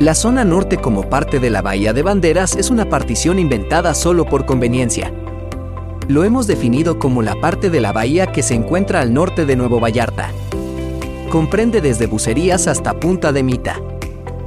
La 0.01 0.16
zona 0.16 0.45
norte 0.45 0.79
como 0.79 1.09
parte 1.09 1.38
de 1.38 1.49
la 1.49 1.62
Bahía 1.62 1.92
de 1.92 2.03
Banderas 2.03 2.57
es 2.57 2.71
una 2.71 2.88
partición 2.88 3.38
inventada 3.38 3.95
solo 3.95 4.25
por 4.25 4.45
conveniencia. 4.45 5.14
Lo 6.09 6.25
hemos 6.25 6.49
definido 6.49 6.99
como 6.99 7.23
la 7.23 7.40
parte 7.40 7.71
de 7.71 7.81
la 7.81 7.92
bahía 7.92 8.33
que 8.33 8.42
se 8.42 8.55
encuentra 8.55 9.01
al 9.01 9.14
norte 9.14 9.47
de 9.47 9.55
Nuevo 9.55 9.79
Vallarta. 9.79 10.33
Comprende 11.31 11.81
desde 11.81 12.09
Bucerías 12.09 12.66
hasta 12.66 12.99
Punta 12.99 13.31
de 13.31 13.45
Mita. 13.45 13.81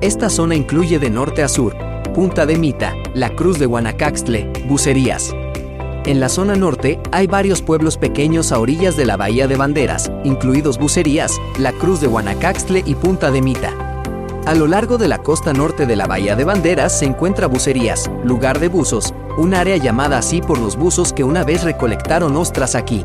Esta 0.02 0.30
zona 0.30 0.56
incluye 0.56 1.00
de 1.00 1.10
norte 1.10 1.42
a 1.42 1.48
sur, 1.48 1.89
Punta 2.20 2.46
de 2.46 2.58
Mita, 2.58 2.96
la 3.14 3.30
Cruz 3.30 3.60
de 3.60 3.66
Guanacaxtle, 3.66 4.52
Bucerías. 4.68 5.34
En 6.06 6.20
la 6.20 6.28
zona 6.28 6.54
norte 6.54 7.00
hay 7.14 7.28
varios 7.28 7.62
pueblos 7.62 7.96
pequeños 7.96 8.52
a 8.52 8.60
orillas 8.60 8.98
de 8.98 9.06
la 9.06 9.16
Bahía 9.16 9.48
de 9.48 9.56
Banderas, 9.56 10.12
incluidos 10.26 10.78
Bucerías, 10.78 11.40
la 11.60 11.72
Cruz 11.72 12.02
de 12.02 12.08
Guanacaxtle 12.08 12.84
y 12.86 12.96
Punta 12.96 13.32
de 13.32 13.42
Mita. 13.42 13.72
A 14.46 14.54
lo 14.54 14.68
largo 14.68 14.98
de 14.98 15.08
la 15.08 15.20
costa 15.20 15.54
norte 15.54 15.86
de 15.86 15.96
la 15.96 16.08
Bahía 16.08 16.36
de 16.36 16.44
Banderas 16.44 17.00
se 17.00 17.06
encuentra 17.06 17.48
Bucerías, 17.48 18.12
lugar 18.26 18.60
de 18.60 18.68
buzos, 18.68 19.14
un 19.38 19.54
área 19.54 19.78
llamada 19.78 20.18
así 20.18 20.42
por 20.42 20.60
los 20.60 20.76
buzos 20.76 21.14
que 21.14 21.24
una 21.24 21.46
vez 21.46 21.64
recolectaron 21.64 22.36
ostras 22.36 22.76
aquí. 22.76 23.02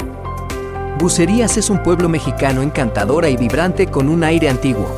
Bucerías 0.98 1.56
es 1.56 1.70
un 1.70 1.84
pueblo 1.84 2.08
mexicano 2.08 2.62
encantadora 2.62 3.28
y 3.28 3.36
vibrante 3.36 3.86
con 3.86 4.08
un 4.08 4.24
aire 4.24 4.48
antiguo. 4.48 4.88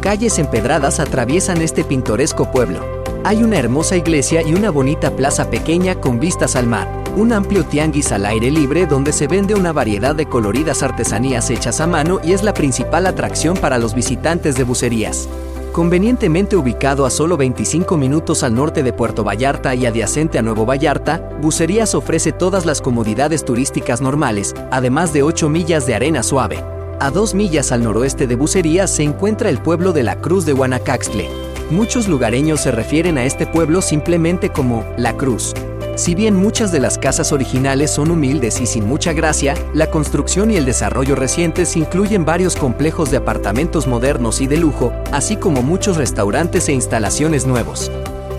Calles 0.00 0.38
empedradas 0.38 1.00
atraviesan 1.00 1.60
este 1.60 1.84
pintoresco 1.84 2.50
pueblo. 2.50 2.99
Hay 3.22 3.42
una 3.42 3.58
hermosa 3.58 3.96
iglesia 3.96 4.40
y 4.40 4.54
una 4.54 4.70
bonita 4.70 5.14
plaza 5.14 5.50
pequeña 5.50 5.94
con 5.94 6.18
vistas 6.18 6.56
al 6.56 6.66
mar, 6.66 6.88
un 7.16 7.34
amplio 7.34 7.64
tianguis 7.64 8.12
al 8.12 8.24
aire 8.24 8.50
libre 8.50 8.86
donde 8.86 9.12
se 9.12 9.26
vende 9.26 9.54
una 9.54 9.72
variedad 9.72 10.14
de 10.14 10.24
coloridas 10.24 10.82
artesanías 10.82 11.50
hechas 11.50 11.82
a 11.82 11.86
mano 11.86 12.20
y 12.24 12.32
es 12.32 12.42
la 12.42 12.54
principal 12.54 13.06
atracción 13.06 13.58
para 13.58 13.76
los 13.76 13.94
visitantes 13.94 14.54
de 14.54 14.64
Bucerías. 14.64 15.28
Convenientemente 15.72 16.56
ubicado 16.56 17.04
a 17.04 17.10
solo 17.10 17.36
25 17.36 17.98
minutos 17.98 18.42
al 18.42 18.54
norte 18.54 18.82
de 18.82 18.94
Puerto 18.94 19.22
Vallarta 19.22 19.74
y 19.74 19.84
adyacente 19.84 20.38
a 20.38 20.42
Nuevo 20.42 20.64
Vallarta, 20.64 21.28
Bucerías 21.42 21.94
ofrece 21.94 22.32
todas 22.32 22.64
las 22.64 22.80
comodidades 22.80 23.44
turísticas 23.44 24.00
normales, 24.00 24.54
además 24.70 25.12
de 25.12 25.22
8 25.22 25.50
millas 25.50 25.86
de 25.86 25.94
arena 25.94 26.22
suave. 26.22 26.64
A 27.00 27.10
dos 27.10 27.34
millas 27.34 27.70
al 27.70 27.84
noroeste 27.84 28.26
de 28.26 28.34
Bucerías 28.34 28.90
se 28.90 29.02
encuentra 29.02 29.50
el 29.50 29.58
pueblo 29.58 29.92
de 29.92 30.04
la 30.04 30.16
Cruz 30.16 30.46
de 30.46 30.54
Guanacaxtle. 30.54 31.49
Muchos 31.70 32.08
lugareños 32.08 32.62
se 32.62 32.72
refieren 32.72 33.16
a 33.16 33.24
este 33.24 33.46
pueblo 33.46 33.80
simplemente 33.80 34.50
como 34.50 34.84
La 34.96 35.16
Cruz. 35.16 35.54
Si 35.94 36.16
bien 36.16 36.34
muchas 36.34 36.72
de 36.72 36.80
las 36.80 36.98
casas 36.98 37.30
originales 37.30 37.92
son 37.92 38.10
humildes 38.10 38.60
y 38.60 38.66
sin 38.66 38.88
mucha 38.88 39.12
gracia, 39.12 39.54
la 39.72 39.88
construcción 39.88 40.50
y 40.50 40.56
el 40.56 40.64
desarrollo 40.64 41.14
recientes 41.14 41.76
incluyen 41.76 42.24
varios 42.24 42.56
complejos 42.56 43.12
de 43.12 43.18
apartamentos 43.18 43.86
modernos 43.86 44.40
y 44.40 44.48
de 44.48 44.56
lujo, 44.56 44.92
así 45.12 45.36
como 45.36 45.62
muchos 45.62 45.96
restaurantes 45.96 46.68
e 46.68 46.72
instalaciones 46.72 47.46
nuevos. 47.46 47.92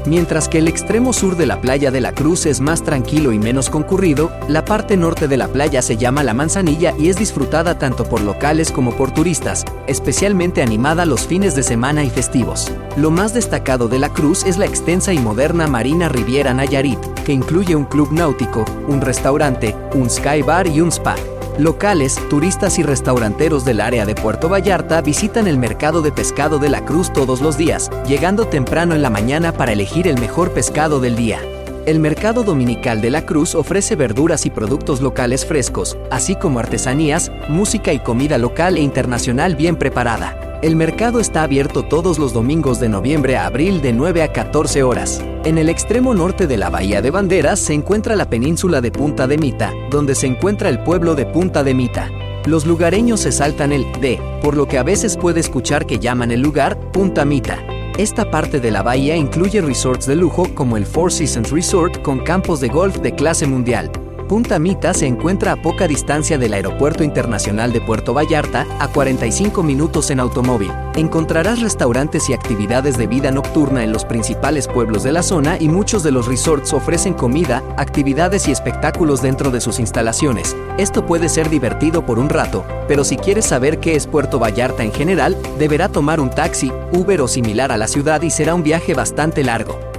Mientras 0.05 0.49
que 0.49 0.57
el 0.57 0.67
extremo 0.67 1.13
sur 1.13 1.37
de 1.37 1.45
la 1.45 1.61
playa 1.61 1.91
de 1.91 2.01
la 2.01 2.11
Cruz 2.13 2.45
es 2.47 2.59
más 2.59 2.83
tranquilo 2.83 3.31
y 3.31 3.39
menos 3.39 3.69
concurrido, 3.69 4.31
la 4.47 4.65
parte 4.65 4.97
norte 4.97 5.27
de 5.27 5.37
la 5.37 5.47
playa 5.47 5.81
se 5.81 5.95
llama 5.95 6.23
La 6.23 6.33
Manzanilla 6.33 6.93
y 6.97 7.09
es 7.09 7.17
disfrutada 7.17 7.77
tanto 7.77 8.03
por 8.05 8.21
locales 8.21 8.71
como 8.71 8.95
por 8.95 9.11
turistas, 9.11 9.63
especialmente 9.87 10.63
animada 10.63 11.05
los 11.05 11.27
fines 11.27 11.55
de 11.55 11.63
semana 11.63 12.03
y 12.03 12.09
festivos. 12.09 12.71
Lo 12.97 13.11
más 13.11 13.33
destacado 13.33 13.87
de 13.87 13.99
la 13.99 14.09
Cruz 14.09 14.43
es 14.43 14.57
la 14.57 14.65
extensa 14.65 15.13
y 15.13 15.19
moderna 15.19 15.67
Marina 15.67 16.09
Riviera 16.09 16.53
Nayarit, 16.53 16.99
que 17.23 17.33
incluye 17.33 17.75
un 17.75 17.85
club 17.85 18.11
náutico, 18.11 18.65
un 18.87 19.01
restaurante, 19.01 19.75
un 19.93 20.09
sky 20.09 20.41
bar 20.41 20.67
y 20.67 20.81
un 20.81 20.91
spa. 20.91 21.15
Locales, 21.61 22.19
turistas 22.27 22.79
y 22.79 22.83
restauranteros 22.83 23.63
del 23.65 23.81
área 23.81 24.07
de 24.07 24.15
Puerto 24.15 24.49
Vallarta 24.49 24.99
visitan 25.01 25.45
el 25.45 25.59
mercado 25.59 26.01
de 26.01 26.11
pescado 26.11 26.57
de 26.57 26.69
la 26.69 26.83
Cruz 26.85 27.13
todos 27.13 27.39
los 27.39 27.55
días, 27.55 27.91
llegando 28.07 28.47
temprano 28.47 28.95
en 28.95 29.03
la 29.03 29.11
mañana 29.11 29.51
para 29.51 29.73
elegir 29.73 30.07
el 30.07 30.19
mejor 30.19 30.53
pescado 30.53 30.99
del 30.99 31.15
día. 31.15 31.39
El 31.87 31.99
mercado 31.99 32.43
dominical 32.43 33.01
de 33.01 33.09
la 33.09 33.25
Cruz 33.25 33.55
ofrece 33.55 33.95
verduras 33.95 34.45
y 34.45 34.51
productos 34.51 35.01
locales 35.01 35.47
frescos, 35.47 35.97
así 36.11 36.35
como 36.35 36.59
artesanías, 36.59 37.31
música 37.49 37.91
y 37.91 37.97
comida 37.97 38.37
local 38.37 38.77
e 38.77 38.81
internacional 38.81 39.55
bien 39.55 39.75
preparada. 39.75 40.59
El 40.61 40.75
mercado 40.75 41.19
está 41.19 41.41
abierto 41.41 41.81
todos 41.81 42.19
los 42.19 42.33
domingos 42.33 42.79
de 42.79 42.87
noviembre 42.87 43.35
a 43.35 43.47
abril 43.47 43.81
de 43.81 43.93
9 43.93 44.21
a 44.21 44.31
14 44.31 44.83
horas. 44.83 45.23
En 45.43 45.57
el 45.57 45.69
extremo 45.69 46.13
norte 46.13 46.45
de 46.45 46.57
la 46.57 46.69
Bahía 46.69 47.01
de 47.01 47.09
Banderas 47.09 47.59
se 47.59 47.73
encuentra 47.73 48.15
la 48.15 48.29
península 48.29 48.79
de 48.79 48.91
Punta 48.91 49.25
de 49.25 49.39
Mita, 49.39 49.73
donde 49.89 50.13
se 50.13 50.27
encuentra 50.27 50.69
el 50.69 50.83
pueblo 50.83 51.15
de 51.15 51.25
Punta 51.25 51.63
de 51.63 51.73
Mita. 51.73 52.11
Los 52.45 52.67
lugareños 52.67 53.21
se 53.21 53.31
saltan 53.31 53.71
el 53.71 53.91
de, 53.99 54.19
por 54.43 54.55
lo 54.55 54.67
que 54.67 54.77
a 54.77 54.83
veces 54.83 55.17
puede 55.17 55.39
escuchar 55.39 55.87
que 55.87 55.97
llaman 55.97 56.29
el 56.29 56.41
lugar 56.41 56.77
Punta 56.91 57.25
Mita. 57.25 57.57
Esta 57.97 58.31
parte 58.31 58.59
de 58.61 58.71
la 58.71 58.83
bahía 58.83 59.17
incluye 59.17 59.61
resorts 59.61 60.05
de 60.05 60.15
lujo 60.15 60.47
como 60.55 60.77
el 60.77 60.85
Four 60.85 61.11
Seasons 61.11 61.51
Resort 61.51 62.01
con 62.01 62.19
campos 62.19 62.61
de 62.61 62.69
golf 62.69 62.97
de 62.97 63.13
clase 63.13 63.45
mundial, 63.45 63.91
Punta 64.31 64.59
Mita 64.59 64.93
se 64.93 65.07
encuentra 65.07 65.51
a 65.51 65.55
poca 65.57 65.89
distancia 65.89 66.37
del 66.37 66.53
Aeropuerto 66.53 67.03
Internacional 67.03 67.73
de 67.73 67.81
Puerto 67.81 68.13
Vallarta, 68.13 68.65
a 68.79 68.87
45 68.87 69.61
minutos 69.61 70.09
en 70.09 70.21
automóvil. 70.21 70.71
Encontrarás 70.95 71.59
restaurantes 71.59 72.29
y 72.29 72.33
actividades 72.33 72.97
de 72.97 73.07
vida 73.07 73.29
nocturna 73.31 73.83
en 73.83 73.91
los 73.91 74.05
principales 74.05 74.69
pueblos 74.69 75.03
de 75.03 75.11
la 75.11 75.21
zona 75.21 75.57
y 75.59 75.67
muchos 75.67 76.01
de 76.01 76.11
los 76.11 76.27
resorts 76.27 76.71
ofrecen 76.71 77.13
comida, 77.13 77.61
actividades 77.75 78.47
y 78.47 78.53
espectáculos 78.53 79.21
dentro 79.21 79.51
de 79.51 79.59
sus 79.59 79.79
instalaciones. 79.81 80.55
Esto 80.77 81.05
puede 81.05 81.27
ser 81.27 81.49
divertido 81.49 82.05
por 82.05 82.17
un 82.17 82.29
rato, 82.29 82.63
pero 82.87 83.03
si 83.03 83.17
quieres 83.17 83.43
saber 83.43 83.81
qué 83.81 83.97
es 83.97 84.07
Puerto 84.07 84.39
Vallarta 84.39 84.85
en 84.85 84.93
general, 84.93 85.37
deberá 85.59 85.89
tomar 85.89 86.21
un 86.21 86.29
taxi, 86.29 86.71
Uber 86.93 87.19
o 87.19 87.27
similar 87.27 87.73
a 87.73 87.77
la 87.77 87.89
ciudad 87.89 88.21
y 88.21 88.29
será 88.29 88.55
un 88.55 88.63
viaje 88.63 88.93
bastante 88.93 89.43
largo. 89.43 89.90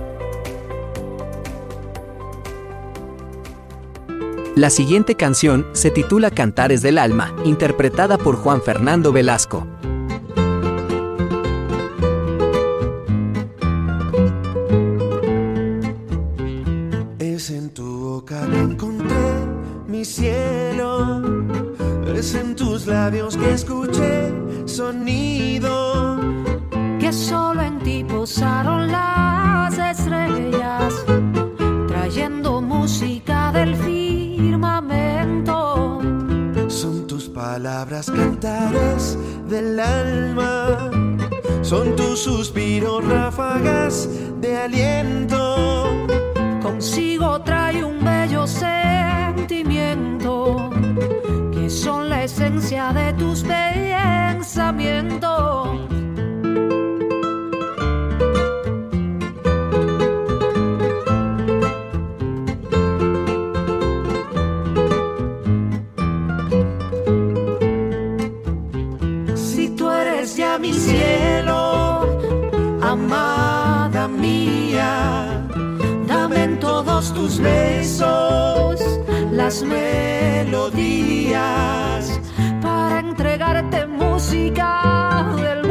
La 4.54 4.68
siguiente 4.68 5.14
canción 5.14 5.66
se 5.72 5.90
titula 5.90 6.30
Cantares 6.30 6.82
del 6.82 6.98
Alma, 6.98 7.34
interpretada 7.42 8.18
por 8.18 8.36
Juan 8.36 8.60
Fernando 8.60 9.10
Velasco. 9.10 9.66
Es 17.18 17.48
en 17.48 17.70
tu 17.70 17.98
boca 17.98 18.46
que 18.46 18.58
encontré 18.58 19.32
mi 19.88 20.04
cielo, 20.04 21.22
es 22.14 22.34
en 22.34 22.54
tus 22.54 22.86
labios 22.86 23.38
que 23.38 23.54
escuché 23.54 24.30
sonido. 24.66 26.20
que 27.00 27.10
solo 27.10 27.62
en 27.62 27.71
palabras 37.82 38.10
cantares 38.12 39.18
del 39.48 39.80
alma, 39.80 40.88
son 41.62 41.96
tus 41.96 42.20
suspiros 42.20 43.04
ráfagas 43.04 44.08
de 44.40 44.56
aliento. 44.56 46.06
Consigo 46.62 47.40
trae 47.40 47.82
un 47.82 48.04
bello 48.04 48.46
sentimiento, 48.46 50.70
que 51.52 51.68
son 51.68 52.08
la 52.08 52.22
esencia 52.22 52.92
de 52.92 53.14
tus 53.14 53.42
pensamientos. 53.42 55.91
Mi 70.60 70.72
cielo, 70.74 72.06
amada 72.82 74.06
mía, 74.06 75.42
dame 76.06 76.46
todos 76.60 77.12
tus 77.14 77.40
besos 77.40 78.80
las 79.32 79.62
melodías 79.62 81.00
para 82.60 83.00
entregarte 83.00 83.86
música 83.86 85.32
del 85.36 85.61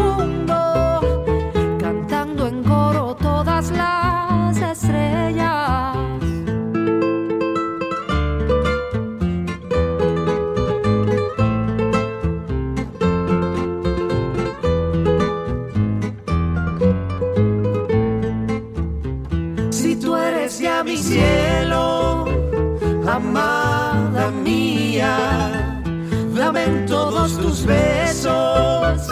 tus 27.30 27.64
besos 27.66 29.08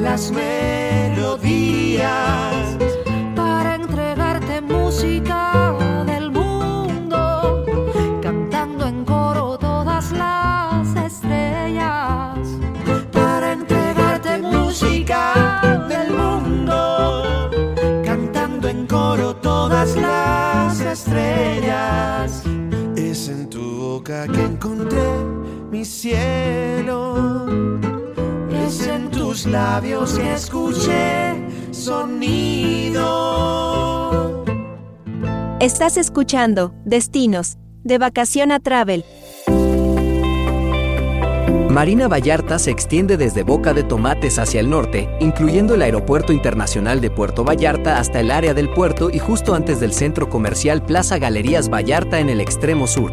las 0.00 0.32
melodías 0.32 1.46
para 3.36 3.76
entregarte 3.76 4.60
música 4.60 5.76
del 6.04 6.32
mundo, 6.32 7.64
cantando 8.20 8.84
en 8.86 9.04
coro 9.04 9.56
todas 9.58 10.10
las 10.10 10.88
estrellas. 10.96 12.36
Para 13.12 13.52
entregarte 13.52 14.38
música 14.38 15.86
del 15.88 16.10
mundo, 16.14 17.48
cantando 18.04 18.68
en 18.68 18.88
coro 18.88 19.36
todas 19.36 19.94
las 19.94 20.80
estrellas. 20.80 22.42
Es 22.96 23.28
en 23.28 23.48
tu 23.48 23.60
boca 23.78 24.26
que 24.26 24.42
encontré 24.42 25.06
mi 25.70 25.84
cielo. 25.84 26.71
Labios 29.52 30.16
escuché 30.16 31.34
sonido. 31.72 33.04
Estás 35.60 35.98
escuchando 35.98 36.72
Destinos, 36.86 37.58
de 37.84 37.98
vacación 37.98 38.50
a 38.50 38.60
travel. 38.60 39.04
Marina 41.68 42.08
Vallarta 42.08 42.58
se 42.58 42.70
extiende 42.70 43.18
desde 43.18 43.42
Boca 43.42 43.74
de 43.74 43.82
Tomates 43.82 44.38
hacia 44.38 44.60
el 44.60 44.70
norte, 44.70 45.10
incluyendo 45.20 45.74
el 45.74 45.82
Aeropuerto 45.82 46.32
Internacional 46.32 47.02
de 47.02 47.10
Puerto 47.10 47.44
Vallarta 47.44 47.98
hasta 47.98 48.20
el 48.20 48.30
área 48.30 48.54
del 48.54 48.70
puerto 48.70 49.10
y 49.10 49.18
justo 49.18 49.54
antes 49.54 49.80
del 49.80 49.92
centro 49.92 50.30
comercial 50.30 50.82
Plaza 50.82 51.18
Galerías 51.18 51.68
Vallarta 51.68 52.20
en 52.20 52.30
el 52.30 52.40
extremo 52.40 52.86
sur. 52.86 53.12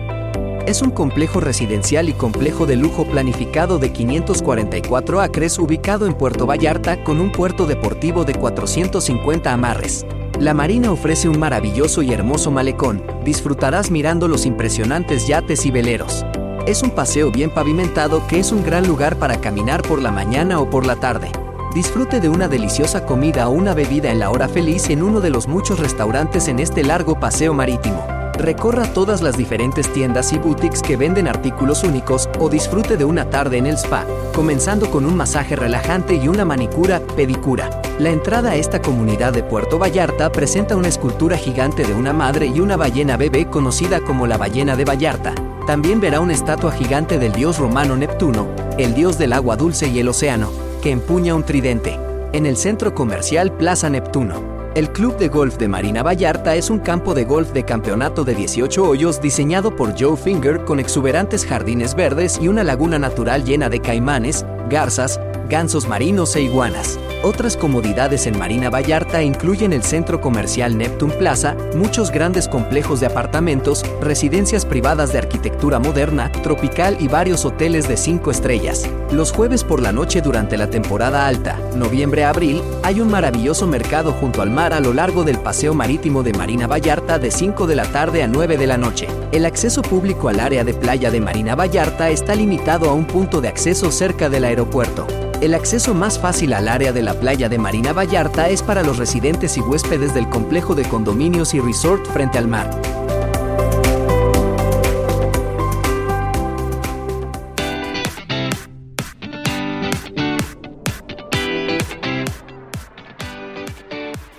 Es 0.70 0.84
un 0.84 0.92
complejo 0.92 1.40
residencial 1.40 2.10
y 2.10 2.14
complejo 2.14 2.68
de 2.68 2.76
lujo 2.76 3.04
planificado 3.04 3.80
de 3.80 3.92
544 3.92 5.20
acres 5.20 5.58
ubicado 5.58 6.06
en 6.06 6.14
Puerto 6.14 6.46
Vallarta 6.46 7.04
con 7.04 7.20
un 7.20 7.32
puerto 7.32 7.66
deportivo 7.66 8.24
de 8.24 8.36
450 8.36 9.52
amarres. 9.52 10.06
La 10.40 10.54
marina 10.54 10.92
ofrece 10.92 11.28
un 11.28 11.40
maravilloso 11.40 12.04
y 12.04 12.14
hermoso 12.14 12.52
malecón, 12.52 13.04
disfrutarás 13.26 13.90
mirando 13.90 14.28
los 14.28 14.46
impresionantes 14.46 15.26
yates 15.26 15.66
y 15.66 15.72
veleros. 15.72 16.24
Es 16.68 16.84
un 16.84 16.92
paseo 16.92 17.32
bien 17.32 17.50
pavimentado 17.50 18.28
que 18.28 18.38
es 18.38 18.52
un 18.52 18.64
gran 18.64 18.86
lugar 18.86 19.18
para 19.18 19.42
caminar 19.42 19.82
por 19.82 20.00
la 20.00 20.12
mañana 20.12 20.60
o 20.60 20.70
por 20.70 20.86
la 20.86 20.98
tarde. 20.98 21.32
Disfrute 21.74 22.20
de 22.20 22.30
una 22.30 22.48
deliciosa 22.48 23.08
comida 23.08 23.50
o 23.50 23.54
una 23.54 23.74
bebida 23.74 24.12
en 24.12 24.20
la 24.20 24.30
hora 24.30 24.48
feliz 24.48 24.92
en 24.92 25.02
uno 25.02 25.20
de 25.20 25.32
los 25.32 25.48
muchos 25.48 25.80
restaurantes 25.80 26.48
en 26.48 26.60
este 26.60 26.84
largo 26.84 27.20
paseo 27.20 27.56
marítimo. 27.56 28.19
Recorra 28.40 28.86
todas 28.94 29.22
las 29.22 29.36
diferentes 29.36 29.92
tiendas 29.92 30.32
y 30.32 30.40
boutiques 30.40 30.82
que 30.82 30.96
venden 30.96 31.28
artículos 31.28 31.84
únicos 31.84 32.30
o 32.40 32.48
disfrute 32.48 32.96
de 32.96 33.04
una 33.04 33.30
tarde 33.30 33.58
en 33.58 33.66
el 33.66 33.76
spa, 33.76 34.06
comenzando 34.34 34.90
con 34.90 35.06
un 35.06 35.18
masaje 35.18 35.58
relajante 35.58 36.16
y 36.16 36.30
una 36.30 36.46
manicura, 36.46 37.02
pedicura. 37.18 37.70
La 38.00 38.12
entrada 38.12 38.52
a 38.52 38.56
esta 38.56 38.82
comunidad 38.82 39.34
de 39.34 39.44
Puerto 39.44 39.78
Vallarta 39.78 40.32
presenta 40.32 40.78
una 40.78 40.88
escultura 40.88 41.36
gigante 41.36 41.84
de 41.84 41.94
una 41.94 42.14
madre 42.14 42.46
y 42.46 42.62
una 42.62 42.78
ballena 42.78 43.18
bebé 43.18 43.48
conocida 43.48 44.00
como 44.00 44.26
la 44.26 44.38
ballena 44.38 44.78
de 44.78 44.86
Vallarta. 44.86 45.36
También 45.68 46.00
verá 46.00 46.22
una 46.22 46.34
estatua 46.34 46.72
gigante 46.72 47.20
del 47.20 47.34
dios 47.34 47.58
romano 47.58 47.98
Neptuno, 47.98 48.48
el 48.78 48.94
dios 48.94 49.18
del 49.18 49.34
agua 49.34 49.58
dulce 49.58 49.90
y 49.90 50.00
el 50.00 50.08
océano, 50.08 50.50
que 50.82 50.92
empuña 50.92 51.36
un 51.36 51.44
tridente. 51.44 52.00
En 52.32 52.46
el 52.46 52.56
centro 52.56 52.96
comercial 52.96 53.52
Plaza 53.52 53.90
Neptuno. 53.90 54.59
El 54.76 54.92
Club 54.92 55.18
de 55.18 55.30
Golf 55.30 55.58
de 55.58 55.68
Marina 55.68 56.04
Vallarta 56.04 56.56
es 56.56 56.70
un 56.70 56.78
campo 56.78 57.16
de 57.16 57.26
golf 57.26 57.52
de 57.54 57.66
campeonato 57.66 58.24
de 58.24 58.36
18 58.36 58.88
hoyos 58.88 59.20
diseñado 59.20 59.76
por 59.76 60.00
Joe 60.00 60.16
Finger 60.16 60.64
con 60.64 60.80
exuberantes 60.80 61.44
jardines 61.44 61.96
verdes 61.96 62.40
y 62.40 62.48
una 62.48 62.64
laguna 62.64 63.00
natural 63.00 63.44
llena 63.44 63.68
de 63.70 63.80
caimanes, 63.80 64.46
garzas, 64.70 65.20
gansos 65.50 65.88
marinos 65.88 66.36
e 66.36 66.44
iguanas. 66.44 67.00
Otras 67.22 67.58
comodidades 67.58 68.28
en 68.28 68.40
Marina 68.40 68.70
Vallarta 68.70 69.22
incluyen 69.22 69.74
el 69.74 69.84
centro 69.84 70.22
comercial 70.22 70.78
Neptune 70.78 71.14
Plaza, 71.16 71.58
muchos 71.76 72.12
grandes 72.12 72.48
complejos 72.48 73.02
de 73.02 73.08
apartamentos, 73.08 73.84
residencias 74.00 74.66
privadas 74.66 75.12
de 75.12 75.18
arquitectura 75.18 75.80
moderna, 75.80 76.32
tropical 76.32 76.96
y 76.98 77.10
varios 77.10 77.44
hoteles 77.44 77.90
de 77.90 77.98
5 77.98 78.32
estrellas. 78.32 78.90
Los 79.12 79.34
jueves 79.34 79.66
por 79.66 79.82
la 79.82 79.92
noche 79.92 80.22
durante 80.22 80.56
la 80.56 80.70
temporada 80.70 81.28
alta, 81.28 81.60
noviembre 81.76 82.24
a 82.24 82.30
abril, 82.30 82.62
hay 82.84 83.02
un 83.02 83.12
maravilloso 83.12 83.68
mercado 83.68 84.14
junto 84.14 84.42
al 84.42 84.50
mar 84.50 84.72
a 84.72 84.80
lo 84.80 84.94
largo 84.94 85.26
del 85.26 85.40
paseo 85.40 85.74
marítimo 85.74 86.24
de 86.24 86.32
Marina 86.32 86.68
Vallarta 86.68 87.20
de 87.20 87.32
5 87.32 87.68
de 87.68 87.76
la 87.76 87.92
tarde 87.92 88.24
a 88.24 88.28
9 88.28 88.56
de 88.56 88.68
la 88.68 88.78
noche. 88.78 89.08
El 89.34 89.46
acceso 89.46 89.82
público 89.82 90.30
al 90.30 90.40
área 90.40 90.64
de 90.64 90.74
playa 90.74 91.12
de 91.12 91.20
Marina 91.20 91.56
Vallarta 91.56 92.10
está 92.12 92.34
limitado 92.34 92.90
a 92.90 92.94
un 92.94 93.04
punto 93.04 93.42
de 93.42 93.50
acceso 93.50 93.92
cerca 93.92 94.30
del 94.30 94.46
aeropuerto. 94.46 95.29
El 95.42 95.54
acceso 95.54 95.94
más 95.94 96.20
fácil 96.20 96.52
al 96.52 96.68
área 96.68 96.92
de 96.92 97.02
la 97.02 97.14
playa 97.14 97.48
de 97.48 97.58
Marina 97.58 97.94
Vallarta 97.94 98.50
es 98.50 98.62
para 98.62 98.84
los 98.84 98.98
residentes 98.98 99.56
y 99.56 99.62
huéspedes 99.62 100.14
del 100.14 100.28
complejo 100.28 100.76
de 100.76 100.84
condominios 100.84 101.54
y 101.54 101.62
resort 101.62 102.06
frente 102.08 102.38
al 102.38 102.50
mar. 102.50 102.70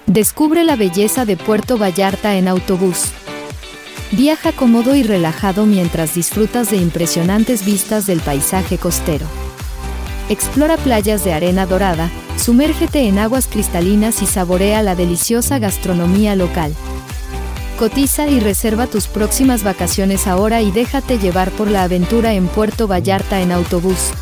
Descubre 0.07 0.65
la 0.65 0.77
belleza 0.77 1.25
de 1.25 1.39
Puerto 1.39 1.79
Vallarta 1.79 2.37
en 2.37 2.47
autobús. 2.47 3.07
Viaja 4.13 4.53
cómodo 4.53 4.95
y 4.95 5.03
relajado 5.03 5.65
mientras 5.65 6.15
disfrutas 6.15 6.71
de 6.71 6.77
impresionantes 6.77 7.65
vistas 7.65 8.07
del 8.07 8.21
paisaje 8.21 8.77
costero. 8.77 9.40
Explora 10.31 10.77
playas 10.77 11.25
de 11.25 11.33
arena 11.33 11.67
dorada, 11.67 12.09
sumérgete 12.37 13.09
en 13.09 13.19
aguas 13.19 13.49
cristalinas 13.49 14.23
y 14.23 14.27
saborea 14.27 14.81
la 14.81 14.95
deliciosa 14.95 15.59
gastronomía 15.59 16.37
local. 16.37 16.73
Cotiza 17.81 18.29
y 18.29 18.39
reserva 18.39 18.87
tus 18.87 19.09
próximas 19.09 19.65
vacaciones 19.65 20.29
ahora 20.29 20.63
y 20.63 20.71
déjate 20.71 21.19
llevar 21.19 21.51
por 21.51 21.69
la 21.69 21.83
aventura 21.83 22.33
en 22.35 22.47
Puerto 22.47 22.87
Vallarta 22.87 23.41
en 23.41 23.51
autobús. 23.51 24.13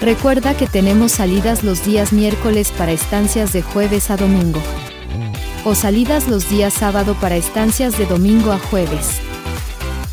Recuerda 0.00 0.56
que 0.56 0.66
tenemos 0.66 1.12
salidas 1.12 1.62
los 1.62 1.84
días 1.84 2.14
miércoles 2.14 2.72
para 2.72 2.92
estancias 2.92 3.52
de 3.52 3.60
jueves 3.60 4.10
a 4.10 4.16
domingo. 4.16 4.60
O 5.66 5.74
salidas 5.74 6.26
los 6.26 6.48
días 6.48 6.72
sábado 6.72 7.14
para 7.20 7.36
estancias 7.36 7.98
de 7.98 8.06
domingo 8.06 8.50
a 8.50 8.58
jueves. 8.58 9.18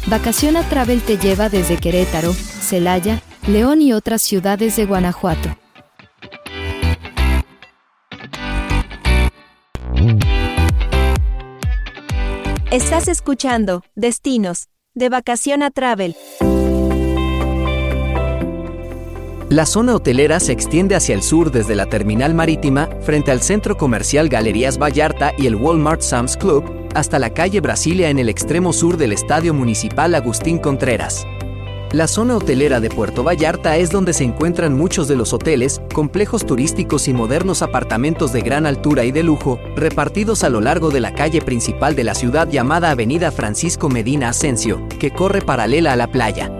Vacaciona 0.07 0.67
Travel 0.67 1.01
te 1.01 1.17
lleva 1.17 1.47
desde 1.47 1.77
Querétaro, 1.77 2.33
Celaya, 2.33 3.21
León 3.47 3.81
y 3.81 3.91
otras 3.91 4.21
ciudades 4.21 4.77
de 4.77 4.85
Guanajuato. 4.85 5.57
Estás 12.71 13.09
escuchando 13.09 13.83
Destinos, 13.95 14.69
de 14.95 15.09
vacación 15.09 15.61
a 15.61 15.71
travel. 15.71 16.15
La 19.49 19.65
zona 19.65 19.93
hotelera 19.93 20.39
se 20.39 20.53
extiende 20.53 20.95
hacia 20.95 21.13
el 21.13 21.21
sur 21.21 21.51
desde 21.51 21.75
la 21.75 21.87
terminal 21.87 22.33
marítima, 22.33 22.87
frente 23.01 23.31
al 23.31 23.41
centro 23.41 23.75
comercial 23.75 24.29
Galerías 24.29 24.77
Vallarta 24.77 25.33
y 25.37 25.47
el 25.47 25.55
Walmart 25.55 26.01
Sam's 26.01 26.37
Club, 26.37 26.87
hasta 26.95 27.19
la 27.19 27.31
calle 27.31 27.59
Brasilia 27.59 28.09
en 28.09 28.19
el 28.19 28.29
extremo 28.29 28.71
sur 28.71 28.95
del 28.95 29.11
Estadio 29.11 29.53
Municipal 29.53 30.15
Agustín 30.15 30.59
Contreras. 30.59 31.27
La 31.93 32.07
zona 32.07 32.35
hotelera 32.35 32.79
de 32.79 32.89
Puerto 32.89 33.23
Vallarta 33.23 33.77
es 33.77 33.91
donde 33.91 34.13
se 34.13 34.23
encuentran 34.23 34.75
muchos 34.75 35.07
de 35.07 35.15
los 35.15 35.31
hoteles, 35.31 35.79
complejos 35.93 36.43
turísticos 36.43 37.07
y 37.07 37.13
modernos 37.13 37.61
apartamentos 37.61 38.33
de 38.33 38.41
gran 38.41 38.65
altura 38.65 39.05
y 39.05 39.11
de 39.11 39.21
lujo, 39.21 39.59
repartidos 39.75 40.43
a 40.43 40.49
lo 40.49 40.59
largo 40.59 40.89
de 40.89 41.01
la 41.01 41.13
calle 41.13 41.39
principal 41.43 41.95
de 41.95 42.03
la 42.03 42.15
ciudad 42.15 42.49
llamada 42.49 42.89
Avenida 42.89 43.31
Francisco 43.31 43.89
Medina 43.89 44.29
Asensio, 44.29 44.81
que 44.99 45.11
corre 45.11 45.43
paralela 45.43 45.93
a 45.93 45.95
la 45.95 46.07
playa. 46.07 46.51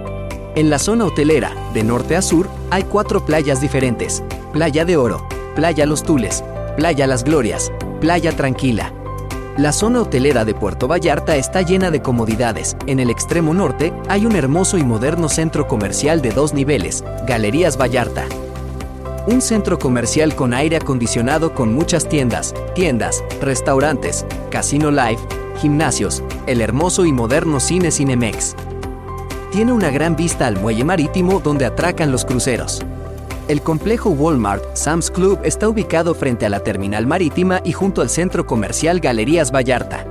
En 0.53 0.69
la 0.69 0.77
zona 0.77 1.05
hotelera, 1.05 1.51
de 1.73 1.83
norte 1.83 2.15
a 2.15 2.21
sur, 2.21 2.47
hay 2.69 2.83
cuatro 2.83 3.25
playas 3.25 3.59
diferentes. 3.59 4.23
Playa 4.53 4.85
de 4.85 4.97
Oro, 4.97 5.27
Playa 5.55 5.87
Los 5.87 6.03
Tules, 6.03 6.43
Playa 6.77 7.07
Las 7.07 7.23
Glorias, 7.23 7.71
Playa 8.01 8.33
Tranquila. 8.33 8.93
La 9.57 9.71
zona 9.71 10.01
hotelera 10.01 10.45
de 10.45 10.55
Puerto 10.55 10.87
Vallarta 10.87 11.35
está 11.35 11.61
llena 11.61 11.91
de 11.91 12.01
comodidades. 12.01 12.75
En 12.87 12.99
el 12.99 13.11
extremo 13.11 13.53
norte 13.53 13.93
hay 14.09 14.25
un 14.25 14.35
hermoso 14.35 14.79
y 14.79 14.83
moderno 14.83 15.29
centro 15.29 15.67
comercial 15.67 16.23
de 16.23 16.31
dos 16.31 16.55
niveles, 16.55 17.03
Galerías 17.27 17.79
Vallarta. 17.79 18.25
Un 19.27 19.43
centro 19.43 19.77
comercial 19.77 20.33
con 20.35 20.55
aire 20.55 20.77
acondicionado 20.77 21.53
con 21.53 21.71
muchas 21.71 22.09
tiendas, 22.09 22.55
tiendas, 22.73 23.23
restaurantes, 23.41 24.25
casino 24.49 24.89
live, 24.89 25.19
gimnasios, 25.61 26.23
el 26.47 26.59
hermoso 26.59 27.05
y 27.05 27.11
moderno 27.11 27.59
cine 27.59 27.91
Cinemex. 27.91 28.55
Tiene 29.51 29.71
una 29.71 29.91
gran 29.91 30.15
vista 30.15 30.47
al 30.47 30.59
muelle 30.59 30.83
marítimo 30.83 31.39
donde 31.39 31.67
atracan 31.67 32.11
los 32.11 32.25
cruceros. 32.25 32.83
El 33.49 33.61
complejo 33.61 34.09
Walmart 34.09 34.63
Sam's 34.73 35.11
Club 35.11 35.37
está 35.43 35.67
ubicado 35.67 36.15
frente 36.15 36.45
a 36.45 36.49
la 36.49 36.61
terminal 36.61 37.05
marítima 37.05 37.59
y 37.65 37.73
junto 37.73 38.01
al 38.01 38.09
centro 38.09 38.45
comercial 38.45 39.01
Galerías 39.01 39.51
Vallarta. 39.51 40.05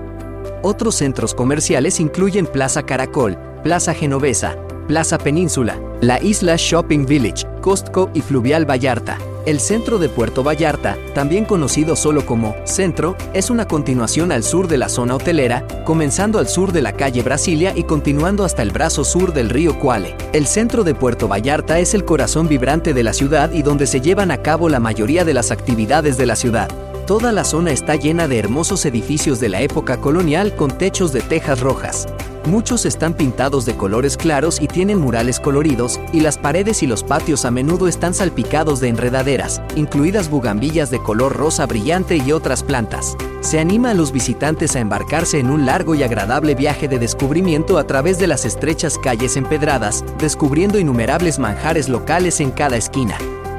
Otros 0.62 0.97
centros 0.97 1.35
comerciales 1.35 1.99
incluyen 1.99 2.47
Plaza 2.47 2.83
Caracol, 2.83 3.39
Plaza 3.62 3.95
Genovesa, 3.95 4.57
Plaza 4.87 5.16
Península, 5.16 5.80
la 6.03 6.22
Isla 6.22 6.57
Shopping 6.59 7.07
Village, 7.07 7.47
Costco 7.62 8.11
y 8.12 8.20
Fluvial 8.20 8.68
Vallarta. 8.68 9.16
El 9.45 9.59
centro 9.59 9.99
de 9.99 10.09
Puerto 10.09 10.45
Vallarta, 10.45 10.97
también 11.14 11.45
conocido 11.45 11.97
solo 11.97 12.24
como 12.24 12.55
Centro, 12.62 13.16
es 13.34 13.51
una 13.51 13.66
continuación 13.66 14.30
al 14.30 14.45
sur 14.45 14.68
de 14.68 14.78
la 14.78 14.88
zona 14.88 15.16
hotelera, 15.16 15.66
comenzando 15.84 16.38
al 16.38 16.47
sur 16.47 16.70
de 16.70 16.80
la 16.80 16.93
calle 16.93 17.24
Brasilia 17.24 17.72
y 17.74 17.82
continuando 17.82 18.45
hasta 18.45 18.62
el 18.62 18.70
brazo 18.70 19.03
sur 19.03 19.32
del 19.32 19.51
río 19.51 19.80
Cuale. 19.80 20.14
El 20.32 20.47
centro 20.47 20.84
de 20.84 20.95
Puerto 20.95 21.26
Vallarta 21.26 21.80
es 21.80 21.93
el 21.93 22.05
corazón 22.05 22.47
vibrante 22.47 22.95
de 22.95 23.03
la 23.03 23.12
ciudad 23.12 23.51
y 23.51 23.62
donde 23.62 23.88
se 23.88 24.01
llevan 24.01 24.30
a 24.30 24.43
cabo 24.43 24.68
la 24.68 24.78
mayoría 24.78 25.24
de 25.24 25.34
las 25.34 25.51
actividades 25.51 26.16
de 26.16 26.26
la 26.26 26.36
ciudad. 26.36 26.68
Toda 27.09 27.32
la 27.32 27.43
zona 27.43 27.72
está 27.72 27.97
llena 27.97 28.28
de 28.28 28.38
hermosos 28.38 28.86
edificios 28.86 29.40
de 29.40 29.49
la 29.49 29.61
época 29.61 29.97
colonial 29.97 30.55
con 30.55 30.70
techos 30.70 31.12
de 31.12 31.20
tejas 31.20 31.59
rojas. 31.59 32.07
Muchos 32.47 32.86
están 32.86 33.14
pintados 33.14 33.66
de 33.66 33.76
colores 33.76 34.16
claros 34.16 34.61
y 34.61 34.66
tienen 34.66 34.99
murales 34.99 35.38
coloridos, 35.38 36.01
y 36.12 36.20
las 36.20 36.38
paredes 36.38 36.82
y 36.82 36.88
los 36.88 37.05
patios 37.05 37.45
a 37.45 37.53
menudo 37.53 37.86
están 37.86 38.14
salpicados 38.14 38.80
de 38.80 38.88
enredaderas, 38.88 39.62
incluidas 39.76 40.28
bugambillas 40.28 40.90
de 40.90 41.01
color 41.01 41.36
rosa 41.36 41.66
brillante 41.66 42.16
y 42.16 42.32
otras 42.32 42.64
plantas. 42.64 43.16
Se 43.43 43.61
anima 43.61 43.90
a 43.90 43.95
los 43.95 44.11
visitantes 44.11 44.74
a 44.74 44.80
embarcarse 44.80 45.38
en 45.38 45.51
un 45.51 45.66
largo 45.66 45.95
y 45.95 46.03
agradable 46.03 46.57
viaje 46.57 46.88
de 46.88 46.99
descubrimiento 46.99 47.78
a 47.78 47.86
través 47.86 48.18
de 48.18 48.26
las 48.26 48.45
estrechas 48.45 48.99
calles 48.99 49.36
empedradas, 49.36 50.05
descubriendo 50.18 50.80
innumerables 50.80 51.38
manjares 51.38 51.88
locales 51.88 52.40
en 52.40 52.51
cada 52.51 52.76
esquina. 52.76 53.16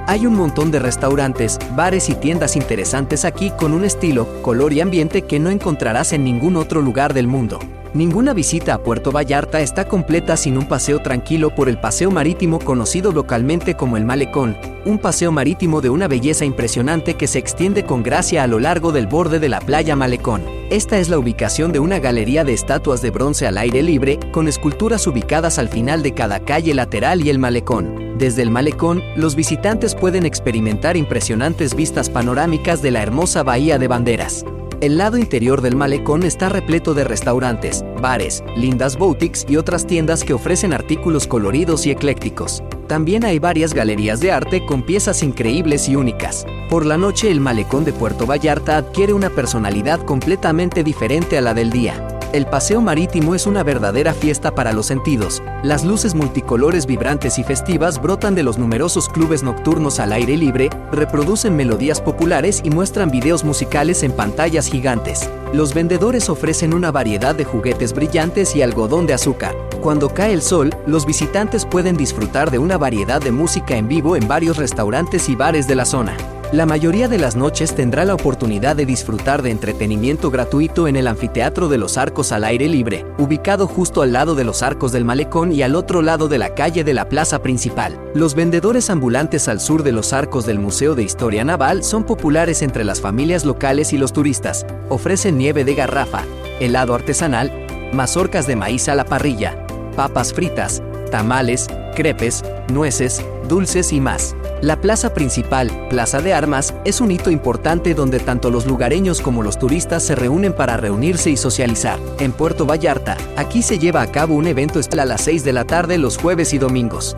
Hay 0.08 0.26
un 0.26 0.36
montón 0.36 0.72
de 0.72 0.80
restaurantes, 0.80 1.58
bares 1.74 2.10
y 2.10 2.16
tiendas 2.16 2.58
interesantes 2.58 3.24
aquí 3.24 3.50
con 3.52 3.72
un 3.72 3.86
estilo, 3.86 4.28
color 4.42 4.74
y 4.74 4.82
ambiente 4.82 5.22
que 5.22 5.40
no 5.40 5.50
encontrarás 5.50 6.12
en 6.12 6.26
ningún 6.26 6.58
otro 6.58 6.82
lugar 6.82 7.14
del 7.14 7.28
mundo. 7.28 7.60
Ninguna 7.94 8.34
visita 8.34 8.74
a 8.74 8.82
Puerto 8.82 9.12
Vallarta 9.12 9.62
está 9.62 9.88
completa 9.88 10.36
sin 10.36 10.58
un 10.58 10.68
paseo 10.68 11.00
tranquilo 11.04 11.54
por 11.54 11.70
el 11.70 11.78
paseo 11.78 12.10
marítimo 12.10 12.58
conocido 12.58 13.12
localmente 13.12 13.76
como 13.76 13.98
el 13.98 14.04
Malecón, 14.04 14.58
un 14.84 14.98
paseo 14.98 15.32
marítimo 15.32 15.80
de 15.80 15.92
una 15.92 16.08
belleza 16.08 16.44
impresionante 16.44 17.14
que 17.14 17.28
se 17.28 17.38
extiende 17.38 17.86
con 17.86 18.02
gracia 18.02 18.42
a 18.42 18.48
lo 18.48 18.60
largo 18.60 18.92
del 18.92 19.06
borde 19.06 19.40
de 19.40 19.48
la 19.48 19.60
playa 19.60 19.96
Malecón. 19.96 20.42
Esta 20.72 20.98
es 20.98 21.08
la 21.08 21.20
ubicación 21.20 21.72
de 21.72 21.78
una 21.78 22.00
galería 22.00 22.44
de 22.44 22.54
estatuas 22.54 23.04
de 23.04 23.12
bronce 23.12 23.46
al 23.46 23.60
aire 23.60 23.84
libre, 23.84 24.20
con 24.32 24.48
esculturas 24.48 25.06
ubicadas 25.06 25.60
al 25.60 25.70
final 25.70 26.02
de 26.02 26.16
cada 26.16 26.40
calle 26.40 26.74
lateral 26.74 27.22
y 27.22 27.30
el 27.30 27.38
malecón. 27.38 28.18
Desde 28.18 28.42
el 28.42 28.50
malecón, 28.50 29.04
los 29.16 29.36
visitantes 29.36 29.94
pueden 29.94 30.26
experimentar 30.26 30.98
impresionantes 30.98 31.76
vistas 31.76 32.10
panorámicas 32.10 32.82
de 32.82 32.90
la 32.90 33.04
hermosa 33.04 33.44
bahía 33.44 33.78
de 33.78 33.88
Banderas. 33.88 34.44
El 34.84 34.98
lado 34.98 35.18
interior 35.18 35.62
del 35.62 35.78
malecón 35.78 36.24
está 36.24 36.50
repleto 36.50 36.94
de 36.94 37.06
restaurantes, 37.06 37.86
bares, 38.02 38.44
lindas 38.58 38.98
boutiques 38.98 39.46
y 39.48 39.56
otras 39.56 39.88
tiendas 39.88 40.26
que 40.26 40.34
ofrecen 40.34 40.74
artículos 40.74 41.26
coloridos 41.26 41.86
y 41.86 41.92
eclécticos. 41.92 42.62
También 42.90 43.24
hay 43.24 43.40
varias 43.40 43.74
galerías 43.74 44.20
de 44.20 44.34
arte 44.34 44.66
con 44.66 44.84
piezas 44.84 45.24
increíbles 45.24 45.88
y 45.88 45.96
únicas. 45.96 46.46
Por 46.70 46.86
la 46.86 46.98
noche 46.98 47.32
el 47.32 47.40
malecón 47.40 47.86
de 47.86 47.94
Puerto 47.94 48.26
Vallarta 48.26 48.76
adquiere 48.76 49.14
una 49.14 49.30
personalidad 49.30 50.02
completamente 50.04 50.84
diferente 50.84 51.38
a 51.38 51.42
la 51.42 51.54
del 51.54 51.70
día. 51.70 52.13
El 52.34 52.48
paseo 52.48 52.82
marítimo 52.82 53.36
es 53.36 53.46
una 53.46 53.62
verdadera 53.62 54.12
fiesta 54.12 54.56
para 54.56 54.74
los 54.74 54.88
sentidos. 54.88 55.44
Las 55.62 55.86
luces 55.86 56.16
multicolores 56.16 56.88
vibrantes 56.88 57.38
y 57.38 57.44
festivas 57.44 58.02
brotan 58.02 58.34
de 58.34 58.42
los 58.42 58.58
numerosos 58.58 59.08
clubes 59.08 59.44
nocturnos 59.44 60.00
al 60.00 60.12
aire 60.14 60.36
libre, 60.36 60.72
reproducen 60.92 61.56
melodías 61.56 62.02
populares 62.02 62.62
y 62.64 62.72
muestran 62.72 63.12
videos 63.12 63.44
musicales 63.44 64.02
en 64.02 64.14
pantallas 64.14 64.66
gigantes. 64.66 65.30
Los 65.54 65.76
vendedores 65.76 66.28
ofrecen 66.28 66.74
una 66.74 66.92
variedad 66.92 67.36
de 67.36 67.46
juguetes 67.46 67.94
brillantes 67.94 68.56
y 68.56 68.64
algodón 68.64 69.06
de 69.06 69.14
azúcar. 69.14 69.56
Cuando 69.84 70.10
cae 70.10 70.34
el 70.34 70.42
sol, 70.42 70.72
los 70.88 71.06
visitantes 71.06 71.68
pueden 71.68 71.98
disfrutar 71.98 72.50
de 72.50 72.58
una 72.58 72.80
variedad 72.80 73.22
de 73.22 73.32
música 73.32 73.78
en 73.78 73.88
vivo 73.88 74.16
en 74.16 74.28
varios 74.28 74.58
restaurantes 74.58 75.30
y 75.30 75.36
bares 75.36 75.68
de 75.68 75.76
la 75.76 75.86
zona. 75.86 76.18
La 76.54 76.68
mayoría 76.68 77.08
de 77.08 77.18
las 77.18 77.36
noches 77.36 77.74
tendrá 77.74 78.06
la 78.06 78.14
oportunidad 78.14 78.76
de 78.76 78.86
disfrutar 78.86 79.42
de 79.42 79.50
entretenimiento 79.50 80.30
gratuito 80.30 80.88
en 80.88 80.96
el 80.96 81.08
Anfiteatro 81.08 81.68
de 81.68 81.80
los 81.80 81.98
Arcos 81.98 82.32
al 82.32 82.44
aire 82.44 82.70
libre, 82.70 83.08
ubicado 83.18 83.66
justo 83.66 84.04
al 84.04 84.14
lado 84.14 84.36
de 84.36 84.44
los 84.44 84.62
arcos 84.62 84.92
del 84.92 85.04
malecón 85.04 85.52
y 85.52 85.64
al 85.64 85.74
otro 85.74 86.04
lado 86.04 86.28
de 86.28 86.38
la 86.38 86.54
calle 86.54 86.84
de 86.84 86.94
la 86.94 87.10
plaza 87.10 87.42
principal. 87.42 88.00
Los 88.14 88.36
vendedores 88.36 88.92
ambulantes 88.92 89.48
al 89.48 89.60
sur 89.60 89.82
de 89.82 89.94
los 89.94 90.14
arcos 90.14 90.46
del 90.46 90.60
Museo 90.60 90.94
de 90.94 91.02
Historia 91.02 91.44
Naval 91.44 91.84
son 91.84 92.04
populares 92.04 92.62
entre 92.62 92.84
las 92.84 93.02
familias 93.02 93.46
locales 93.46 93.92
y 93.92 93.98
los 93.98 94.14
turistas. 94.14 94.64
Ofrecen 94.90 95.40
nieve 95.40 95.66
de 95.66 95.74
garrafa, 95.74 96.22
helado 96.60 96.94
artesanal, 96.94 97.52
mazorcas 97.94 98.46
de 98.46 98.58
maíz 98.58 98.90
a 98.90 98.94
la 98.94 99.06
parrilla, 99.06 99.58
papas 99.96 100.34
fritas, 100.34 100.84
tamales, 101.10 101.66
crepes, 101.96 102.44
nueces, 102.72 103.26
dulces 103.50 103.92
y 103.92 104.00
más. 104.00 104.36
La 104.64 104.80
plaza 104.80 105.14
principal, 105.14 105.70
Plaza 105.90 106.22
de 106.22 106.34
Armas, 106.34 106.74
es 106.86 107.02
un 107.02 107.12
hito 107.12 107.30
importante 107.30 107.94
donde 107.94 108.22
tanto 108.22 108.50
los 108.50 108.66
lugareños 108.66 109.20
como 109.20 109.44
los 109.44 109.60
turistas 109.60 110.04
se 110.04 110.16
reúnen 110.16 110.54
para 110.54 110.78
reunirse 110.78 111.30
y 111.30 111.36
socializar. 111.36 112.00
En 112.18 112.32
Puerto 112.32 112.66
Vallarta, 112.66 113.18
aquí 113.36 113.62
se 113.62 113.78
lleva 113.78 114.02
a 114.02 114.08
cabo 114.08 114.36
un 114.36 114.48
evento 114.48 114.80
a 114.80 115.06
las 115.06 115.20
6 115.20 115.44
de 115.44 115.52
la 115.52 115.66
tarde 115.66 115.98
los 115.98 116.18
jueves 116.18 116.54
y 116.54 116.60
domingos. 116.60 117.18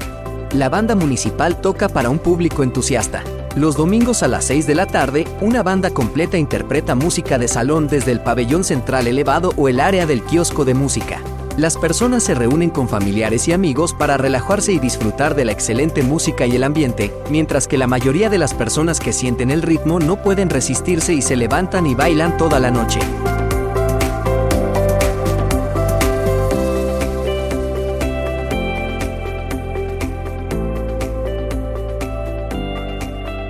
La 0.54 0.70
banda 0.70 0.96
municipal 0.96 1.62
toca 1.62 1.88
para 1.88 2.10
un 2.10 2.18
público 2.18 2.64
entusiasta. 2.64 3.24
Los 3.56 3.78
domingos 3.78 4.24
a 4.24 4.28
las 4.28 4.46
6 4.46 4.66
de 4.66 4.74
la 4.74 4.88
tarde, 4.88 5.28
una 5.40 5.62
banda 5.62 5.92
completa 5.92 6.40
interpreta 6.40 6.96
música 6.96 7.38
de 7.38 7.48
salón 7.48 7.88
desde 7.88 8.12
el 8.12 8.22
pabellón 8.22 8.64
central 8.64 9.06
elevado 9.06 9.54
o 9.56 9.70
el 9.70 9.82
área 9.82 10.08
del 10.08 10.24
kiosco 10.24 10.66
de 10.66 10.74
música. 10.74 11.22
Las 11.58 11.78
personas 11.78 12.24
se 12.24 12.36
reúnen 12.36 12.70
con 12.70 12.90
familiares 12.90 13.48
y 13.48 13.54
amigos 13.54 13.94
para 13.94 14.18
relajarse 14.18 14.74
y 14.74 14.80
disfrutar 14.80 15.36
de 15.36 15.46
la 15.46 15.54
excelente 15.54 16.04
música 16.04 16.46
y 16.46 16.58
el 16.58 16.66
ambiente, 16.66 17.14
mientras 17.30 17.66
que 17.66 17.78
la 17.78 17.88
mayoría 17.88 18.30
de 18.30 18.38
las 18.38 18.54
personas 18.54 19.00
que 19.00 19.14
sienten 19.14 19.52
el 19.52 19.62
ritmo 19.62 20.02
no 20.02 20.22
pueden 20.22 20.50
resistirse 20.50 21.14
y 21.14 21.22
se 21.22 21.38
levantan 21.38 21.88
y 21.88 21.96
bailan 21.96 22.36
toda 22.36 22.60
la 22.60 22.72
noche. 22.72 23.00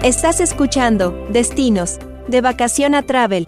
Estás 0.03 0.39
escuchando 0.41 1.25
Destinos, 1.31 1.97
de 2.27 2.41
vacación 2.41 2.93
a 2.93 3.01
travel. 3.01 3.47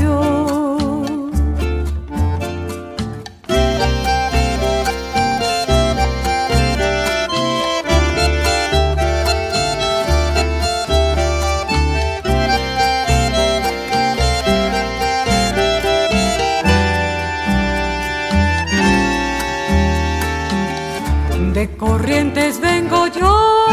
Vengo 22.59 23.07
yo, 23.07 23.67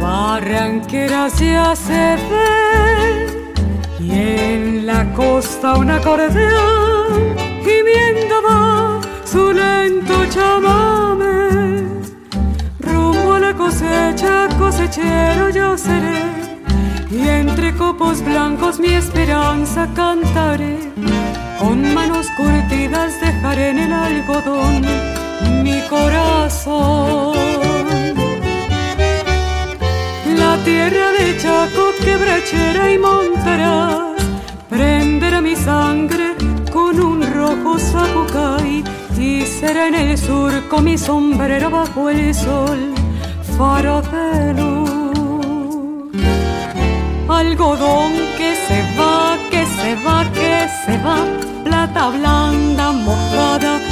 barranqueras 0.00 1.38
ya 1.38 1.76
se 1.76 2.16
ven, 2.30 3.52
y 4.00 4.10
en 4.12 4.86
la 4.86 5.04
costa 5.12 5.74
un 5.74 5.90
acordeón, 5.90 7.36
gimiendo 7.62 8.34
va 8.48 9.00
su 9.24 9.52
lento 9.52 10.24
chamame. 10.30 11.84
Rumbo 12.80 13.34
a 13.34 13.38
la 13.38 13.54
cosecha, 13.54 14.48
cosechero 14.58 15.50
yo 15.50 15.78
seré, 15.78 16.22
y 17.10 17.28
entre 17.28 17.74
copos 17.74 18.24
blancos 18.24 18.80
mi 18.80 18.94
esperanza 18.94 19.88
cantaré, 19.94 20.78
con 21.60 21.94
manos 21.94 22.26
curtidas 22.36 23.20
dejaré 23.20 23.70
en 23.70 23.78
el 23.78 23.92
algodón 23.92 25.11
mi 25.62 25.80
corazón. 25.88 27.34
La 30.36 30.56
tierra 30.64 31.12
de 31.12 31.36
Chaco 31.38 31.84
quebrachera 32.04 32.90
y 32.90 32.98
montarás, 32.98 34.22
prenderá 34.68 35.40
mi 35.40 35.54
sangre 35.54 36.34
con 36.72 37.00
un 37.00 37.22
rojo 37.34 37.78
zapucay 37.78 38.82
y 39.18 39.42
será 39.42 39.88
en 39.88 39.94
el 39.94 40.18
surco 40.18 40.80
mi 40.80 40.98
sombrero 40.98 41.70
bajo 41.70 42.10
el 42.10 42.34
sol, 42.34 42.94
faro 43.56 44.02
de 44.02 44.54
luz. 44.54 46.12
Algodón 47.28 48.12
que 48.36 48.54
se 48.66 48.80
va, 48.98 49.38
que 49.50 49.64
se 49.64 49.94
va, 50.04 50.24
que 50.32 50.68
se 50.84 50.98
va, 50.98 51.18
plata 51.64 52.10
blanda 52.10 52.92
mojada 52.92 53.91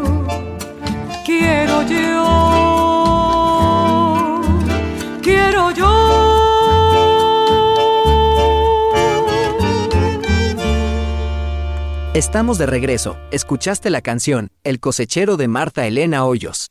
Estamos 12.21 12.59
de 12.59 12.67
regreso. 12.67 13.17
Escuchaste 13.31 13.89
la 13.89 14.01
canción 14.01 14.51
El 14.63 14.79
cosechero 14.79 15.37
de 15.37 15.47
Marta 15.47 15.87
Elena 15.87 16.23
Hoyos. 16.23 16.69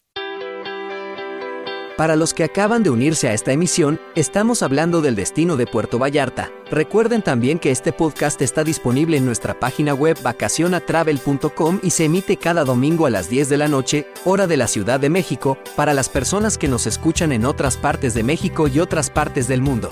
Para 1.97 2.15
los 2.15 2.35
que 2.35 2.45
acaban 2.45 2.85
de 2.85 2.91
unirse 2.91 3.29
a 3.29 3.35
esta 3.35 3.51
emisión, 3.51 4.01
estamos 4.15 4.63
hablando 4.63 5.03
del 5.03 5.17
destino 5.17 5.57
de 5.57 5.67
Puerto 5.67 5.99
Vallarta. 5.99 6.53
Recuerden 6.71 7.23
también 7.23 7.59
que 7.59 7.73
este 7.73 7.93
podcast 7.93 8.41
está 8.43 8.63
disponible 8.63 9.17
en 9.17 9.27
nuestra 9.27 9.59
página 9.59 9.93
web 9.93 10.17
vacacionatravel.com 10.23 11.81
y 11.83 11.91
se 11.91 12.05
emite 12.05 12.37
cada 12.37 12.63
domingo 12.63 13.07
a 13.07 13.11
las 13.11 13.29
10 13.29 13.49
de 13.49 13.57
la 13.57 13.67
noche, 13.67 14.07
hora 14.25 14.47
de 14.47 14.57
la 14.57 14.69
Ciudad 14.69 15.01
de 15.01 15.11
México, 15.11 15.59
para 15.75 15.95
las 15.95 16.09
personas 16.09 16.59
que 16.59 16.69
nos 16.69 16.87
escuchan 16.87 17.33
en 17.33 17.45
otras 17.45 17.77
partes 17.77 18.15
de 18.15 18.23
México 18.23 18.69
y 18.69 18.79
otras 18.79 19.11
partes 19.11 19.49
del 19.49 19.63
mundo. 19.63 19.89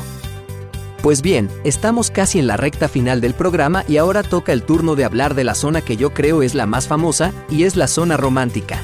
Pues 1.03 1.23
bien, 1.23 1.49
estamos 1.63 2.11
casi 2.11 2.41
en 2.41 2.49
la 2.49 2.57
recta 2.57 2.89
final 2.89 3.21
del 3.21 3.35
programa 3.35 3.85
y 3.87 3.99
ahora 3.99 4.25
toca 4.25 4.53
el 4.53 4.65
turno 4.65 4.97
de 4.97 5.05
hablar 5.05 5.35
de 5.35 5.45
la 5.45 5.55
zona 5.55 5.81
que 5.81 5.97
yo 5.97 6.13
creo 6.13 6.43
es 6.43 6.57
la 6.57 6.67
más 6.67 6.89
famosa, 6.89 7.33
y 7.49 7.63
es 7.63 7.77
la 7.77 7.87
zona 7.87 8.17
romántica. 8.17 8.83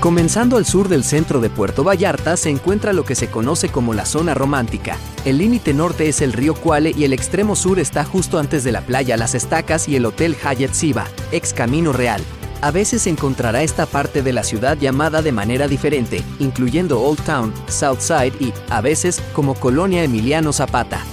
Comenzando 0.00 0.56
al 0.56 0.66
sur 0.66 0.88
del 0.88 1.04
centro 1.04 1.40
de 1.40 1.48
Puerto 1.48 1.84
Vallarta 1.84 2.36
se 2.36 2.50
encuentra 2.50 2.92
lo 2.92 3.04
que 3.04 3.14
se 3.14 3.28
conoce 3.28 3.68
como 3.68 3.94
la 3.94 4.04
zona 4.04 4.34
romántica. 4.34 4.98
El 5.24 5.38
límite 5.38 5.72
norte 5.72 6.08
es 6.08 6.20
el 6.20 6.32
río 6.32 6.54
Cuale 6.54 6.90
y 6.90 7.04
el 7.04 7.12
extremo 7.12 7.54
sur 7.54 7.78
está 7.78 8.04
justo 8.04 8.40
antes 8.40 8.64
de 8.64 8.72
la 8.72 8.80
playa 8.80 9.16
Las 9.16 9.36
Estacas 9.36 9.88
y 9.88 9.94
el 9.94 10.04
Hotel 10.04 10.34
Hyatt 10.34 10.72
Siva, 10.72 11.06
ex 11.30 11.52
Camino 11.52 11.92
Real. 11.92 12.20
A 12.62 12.70
veces 12.70 13.08
encontrará 13.08 13.62
esta 13.62 13.86
parte 13.86 14.22
de 14.22 14.32
la 14.32 14.44
ciudad 14.44 14.78
llamada 14.78 15.20
de 15.20 15.32
manera 15.32 15.68
diferente, 15.68 16.22
incluyendo 16.38 17.02
Old 17.02 17.20
Town, 17.24 17.52
South 17.66 17.98
Side 17.98 18.34
y, 18.38 18.54
a 18.70 18.80
veces, 18.80 19.20
como 19.32 19.54
Colonia 19.54 20.04
Emiliano 20.04 20.52
Zapata. 20.52 21.04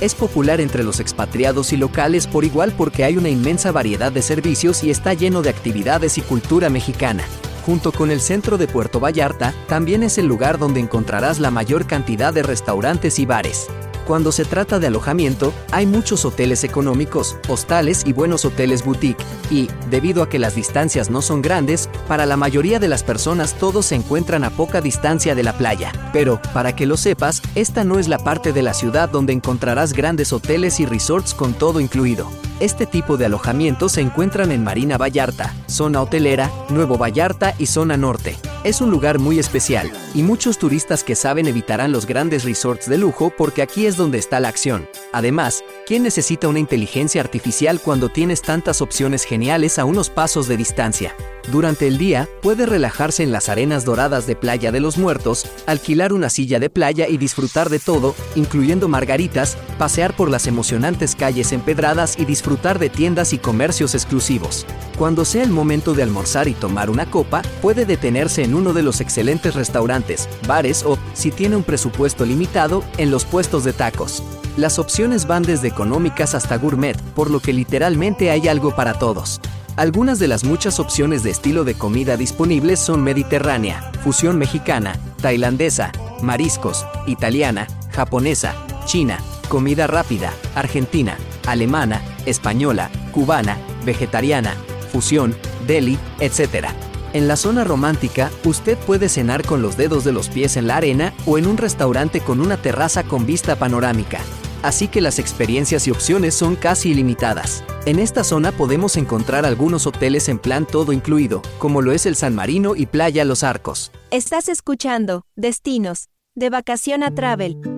Es 0.00 0.14
popular 0.14 0.60
entre 0.60 0.82
los 0.82 0.98
expatriados 0.98 1.72
y 1.72 1.76
locales 1.76 2.26
por 2.26 2.44
igual 2.44 2.72
porque 2.72 3.04
hay 3.04 3.18
una 3.18 3.28
inmensa 3.28 3.70
variedad 3.70 4.10
de 4.10 4.22
servicios 4.22 4.82
y 4.82 4.90
está 4.90 5.12
lleno 5.12 5.42
de 5.42 5.50
actividades 5.50 6.16
y 6.18 6.22
cultura 6.22 6.70
mexicana 6.70 7.22
junto 7.68 7.92
con 7.92 8.10
el 8.10 8.22
centro 8.22 8.56
de 8.56 8.66
Puerto 8.66 8.98
Vallarta, 8.98 9.52
también 9.66 10.02
es 10.02 10.16
el 10.16 10.24
lugar 10.24 10.56
donde 10.56 10.80
encontrarás 10.80 11.38
la 11.38 11.50
mayor 11.50 11.86
cantidad 11.86 12.32
de 12.32 12.42
restaurantes 12.42 13.18
y 13.18 13.26
bares. 13.26 13.68
Cuando 14.08 14.32
se 14.32 14.46
trata 14.46 14.78
de 14.78 14.86
alojamiento, 14.86 15.52
hay 15.70 15.84
muchos 15.84 16.24
hoteles 16.24 16.64
económicos, 16.64 17.36
hostales 17.46 18.04
y 18.06 18.14
buenos 18.14 18.46
hoteles 18.46 18.82
boutique, 18.82 19.22
y, 19.50 19.68
debido 19.90 20.22
a 20.22 20.30
que 20.30 20.38
las 20.38 20.54
distancias 20.54 21.10
no 21.10 21.20
son 21.20 21.42
grandes, 21.42 21.90
para 22.08 22.24
la 22.24 22.38
mayoría 22.38 22.78
de 22.78 22.88
las 22.88 23.02
personas 23.02 23.52
todos 23.52 23.84
se 23.84 23.96
encuentran 23.96 24.44
a 24.44 24.50
poca 24.50 24.80
distancia 24.80 25.34
de 25.34 25.42
la 25.42 25.52
playa. 25.52 25.92
Pero, 26.14 26.40
para 26.54 26.74
que 26.74 26.86
lo 26.86 26.96
sepas, 26.96 27.42
esta 27.54 27.84
no 27.84 27.98
es 27.98 28.08
la 28.08 28.18
parte 28.18 28.54
de 28.54 28.62
la 28.62 28.72
ciudad 28.72 29.10
donde 29.10 29.34
encontrarás 29.34 29.92
grandes 29.92 30.32
hoteles 30.32 30.80
y 30.80 30.86
resorts 30.86 31.34
con 31.34 31.52
todo 31.52 31.78
incluido. 31.78 32.30
Este 32.60 32.86
tipo 32.86 33.18
de 33.18 33.26
alojamientos 33.26 33.92
se 33.92 34.00
encuentran 34.00 34.50
en 34.50 34.64
Marina 34.64 34.96
Vallarta, 34.96 35.54
zona 35.66 36.00
hotelera, 36.00 36.50
Nuevo 36.70 36.96
Vallarta 36.96 37.54
y 37.58 37.66
zona 37.66 37.98
norte. 37.98 38.36
Es 38.64 38.80
un 38.80 38.90
lugar 38.90 39.20
muy 39.20 39.38
especial, 39.38 39.92
y 40.12 40.24
muchos 40.24 40.58
turistas 40.58 41.04
que 41.04 41.14
saben 41.14 41.46
evitarán 41.46 41.92
los 41.92 42.06
grandes 42.06 42.42
resorts 42.44 42.88
de 42.88 42.98
lujo 42.98 43.32
porque 43.36 43.62
aquí 43.62 43.86
es 43.86 43.97
donde 43.98 44.18
está 44.18 44.40
la 44.40 44.48
acción. 44.48 44.88
Además, 45.12 45.62
¿quién 45.88 46.02
necesita 46.02 46.48
una 46.48 46.58
inteligencia 46.58 47.22
artificial 47.22 47.80
cuando 47.80 48.10
tienes 48.10 48.42
tantas 48.42 48.82
opciones 48.82 49.24
geniales 49.24 49.78
a 49.78 49.86
unos 49.86 50.10
pasos 50.10 50.46
de 50.46 50.58
distancia? 50.58 51.16
Durante 51.50 51.86
el 51.86 51.96
día, 51.96 52.28
puede 52.42 52.66
relajarse 52.66 53.22
en 53.22 53.32
las 53.32 53.48
arenas 53.48 53.86
doradas 53.86 54.26
de 54.26 54.36
Playa 54.36 54.70
de 54.70 54.80
los 54.80 54.98
Muertos, 54.98 55.46
alquilar 55.66 56.12
una 56.12 56.28
silla 56.28 56.60
de 56.60 56.68
playa 56.68 57.08
y 57.08 57.16
disfrutar 57.16 57.70
de 57.70 57.78
todo, 57.78 58.14
incluyendo 58.34 58.86
margaritas, 58.86 59.56
pasear 59.78 60.14
por 60.14 60.28
las 60.28 60.46
emocionantes 60.46 61.14
calles 61.16 61.52
empedradas 61.52 62.18
y 62.18 62.26
disfrutar 62.26 62.78
de 62.78 62.90
tiendas 62.90 63.32
y 63.32 63.38
comercios 63.38 63.94
exclusivos. 63.94 64.66
Cuando 64.98 65.24
sea 65.24 65.42
el 65.42 65.50
momento 65.50 65.94
de 65.94 66.02
almorzar 66.02 66.48
y 66.48 66.52
tomar 66.52 66.90
una 66.90 67.10
copa, 67.10 67.40
puede 67.62 67.86
detenerse 67.86 68.44
en 68.44 68.54
uno 68.54 68.74
de 68.74 68.82
los 68.82 69.00
excelentes 69.00 69.54
restaurantes, 69.54 70.28
bares 70.46 70.82
o, 70.84 70.98
si 71.14 71.30
tiene 71.30 71.56
un 71.56 71.62
presupuesto 71.62 72.26
limitado, 72.26 72.84
en 72.98 73.10
los 73.10 73.24
puestos 73.24 73.64
de 73.64 73.72
tacos. 73.72 74.22
Las 74.58 74.80
opciones 74.80 75.28
van 75.28 75.44
desde 75.44 75.70
económicas 75.78 76.34
hasta 76.34 76.58
gourmet, 76.58 77.00
por 77.14 77.30
lo 77.30 77.38
que 77.38 77.52
literalmente 77.52 78.32
hay 78.32 78.48
algo 78.48 78.74
para 78.74 78.94
todos. 78.94 79.40
Algunas 79.76 80.18
de 80.18 80.26
las 80.26 80.42
muchas 80.42 80.80
opciones 80.80 81.22
de 81.22 81.30
estilo 81.30 81.62
de 81.62 81.74
comida 81.74 82.16
disponibles 82.16 82.80
son 82.80 83.04
mediterránea, 83.04 83.92
fusión 84.02 84.38
mexicana, 84.38 84.96
tailandesa, 85.22 85.92
mariscos, 86.20 86.84
italiana, 87.06 87.68
japonesa, 87.92 88.56
china, 88.86 89.20
comida 89.48 89.86
rápida, 89.86 90.32
argentina, 90.56 91.16
alemana, 91.46 92.02
española, 92.26 92.90
cubana, 93.12 93.56
vegetariana, 93.86 94.54
fusión, 94.90 95.36
deli, 95.68 95.96
etc. 96.18 96.70
En 97.12 97.28
la 97.28 97.36
zona 97.36 97.62
romántica, 97.62 98.32
usted 98.42 98.76
puede 98.78 99.08
cenar 99.08 99.46
con 99.46 99.62
los 99.62 99.76
dedos 99.76 100.02
de 100.02 100.10
los 100.10 100.28
pies 100.28 100.56
en 100.56 100.66
la 100.66 100.78
arena 100.78 101.12
o 101.24 101.38
en 101.38 101.46
un 101.46 101.56
restaurante 101.56 102.18
con 102.18 102.40
una 102.40 102.56
terraza 102.56 103.04
con 103.04 103.26
vista 103.26 103.54
panorámica 103.54 104.18
así 104.62 104.88
que 104.88 105.00
las 105.00 105.18
experiencias 105.18 105.86
y 105.86 105.90
opciones 105.90 106.34
son 106.34 106.56
casi 106.56 106.90
ilimitadas. 106.90 107.64
En 107.86 107.98
esta 107.98 108.24
zona 108.24 108.52
podemos 108.52 108.96
encontrar 108.96 109.46
algunos 109.46 109.86
hoteles 109.86 110.28
en 110.28 110.38
plan 110.38 110.66
todo 110.66 110.92
incluido, 110.92 111.42
como 111.58 111.82
lo 111.82 111.92
es 111.92 112.06
el 112.06 112.16
San 112.16 112.34
Marino 112.34 112.76
y 112.76 112.86
Playa 112.86 113.24
Los 113.24 113.42
Arcos. 113.42 113.92
Estás 114.10 114.48
escuchando 114.48 115.24
Destinos, 115.36 116.08
de 116.34 116.50
vacación 116.50 117.02
a 117.02 117.14
travel. 117.14 117.77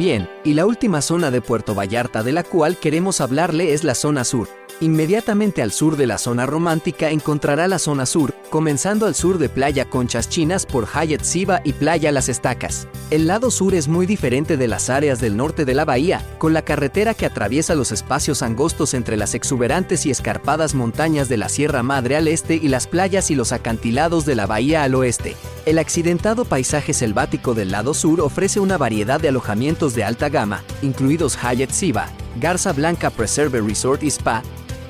Bien, 0.00 0.30
y 0.44 0.54
la 0.54 0.64
última 0.64 1.02
zona 1.02 1.30
de 1.30 1.42
Puerto 1.42 1.74
Vallarta 1.74 2.22
de 2.22 2.32
la 2.32 2.42
cual 2.42 2.78
queremos 2.78 3.20
hablarle 3.20 3.74
es 3.74 3.84
la 3.84 3.94
zona 3.94 4.24
sur. 4.24 4.48
Inmediatamente 4.80 5.60
al 5.60 5.72
sur 5.72 5.98
de 5.98 6.06
la 6.06 6.16
zona 6.16 6.46
romántica 6.46 7.10
encontrará 7.10 7.68
la 7.68 7.78
zona 7.78 8.06
sur, 8.06 8.32
comenzando 8.50 9.06
al 9.06 9.14
sur 9.14 9.38
de 9.38 9.48
Playa 9.48 9.88
Conchas 9.88 10.28
Chinas 10.28 10.66
por 10.66 10.86
Hyatt 10.86 11.22
Siva 11.22 11.60
y 11.64 11.72
Playa 11.72 12.12
Las 12.12 12.28
Estacas. 12.28 12.88
El 13.10 13.28
lado 13.28 13.50
sur 13.50 13.74
es 13.74 13.88
muy 13.88 14.06
diferente 14.06 14.56
de 14.56 14.68
las 14.68 14.90
áreas 14.90 15.20
del 15.20 15.36
norte 15.36 15.64
de 15.64 15.74
la 15.74 15.84
bahía, 15.84 16.22
con 16.38 16.52
la 16.52 16.62
carretera 16.62 17.14
que 17.14 17.26
atraviesa 17.26 17.74
los 17.74 17.92
espacios 17.92 18.42
angostos 18.42 18.92
entre 18.92 19.16
las 19.16 19.34
exuberantes 19.34 20.04
y 20.04 20.10
escarpadas 20.10 20.74
montañas 20.74 21.28
de 21.28 21.36
la 21.36 21.48
Sierra 21.48 21.82
Madre 21.82 22.16
al 22.16 22.28
este 22.28 22.56
y 22.56 22.68
las 22.68 22.86
playas 22.86 23.30
y 23.30 23.36
los 23.36 23.52
acantilados 23.52 24.26
de 24.26 24.34
la 24.34 24.46
bahía 24.46 24.82
al 24.82 24.94
oeste. 24.96 25.36
El 25.64 25.78
accidentado 25.78 26.44
paisaje 26.44 26.92
selvático 26.92 27.54
del 27.54 27.70
lado 27.70 27.94
sur 27.94 28.20
ofrece 28.20 28.58
una 28.60 28.76
variedad 28.76 29.20
de 29.20 29.28
alojamientos 29.28 29.94
de 29.94 30.04
alta 30.04 30.28
gama, 30.28 30.64
incluidos 30.82 31.38
Hyatt 31.38 31.70
Siva, 31.70 32.08
Garza 32.40 32.72
Blanca 32.72 33.10
Preserve 33.10 33.60
Resort 33.60 34.02
y 34.02 34.08
Spa, 34.08 34.42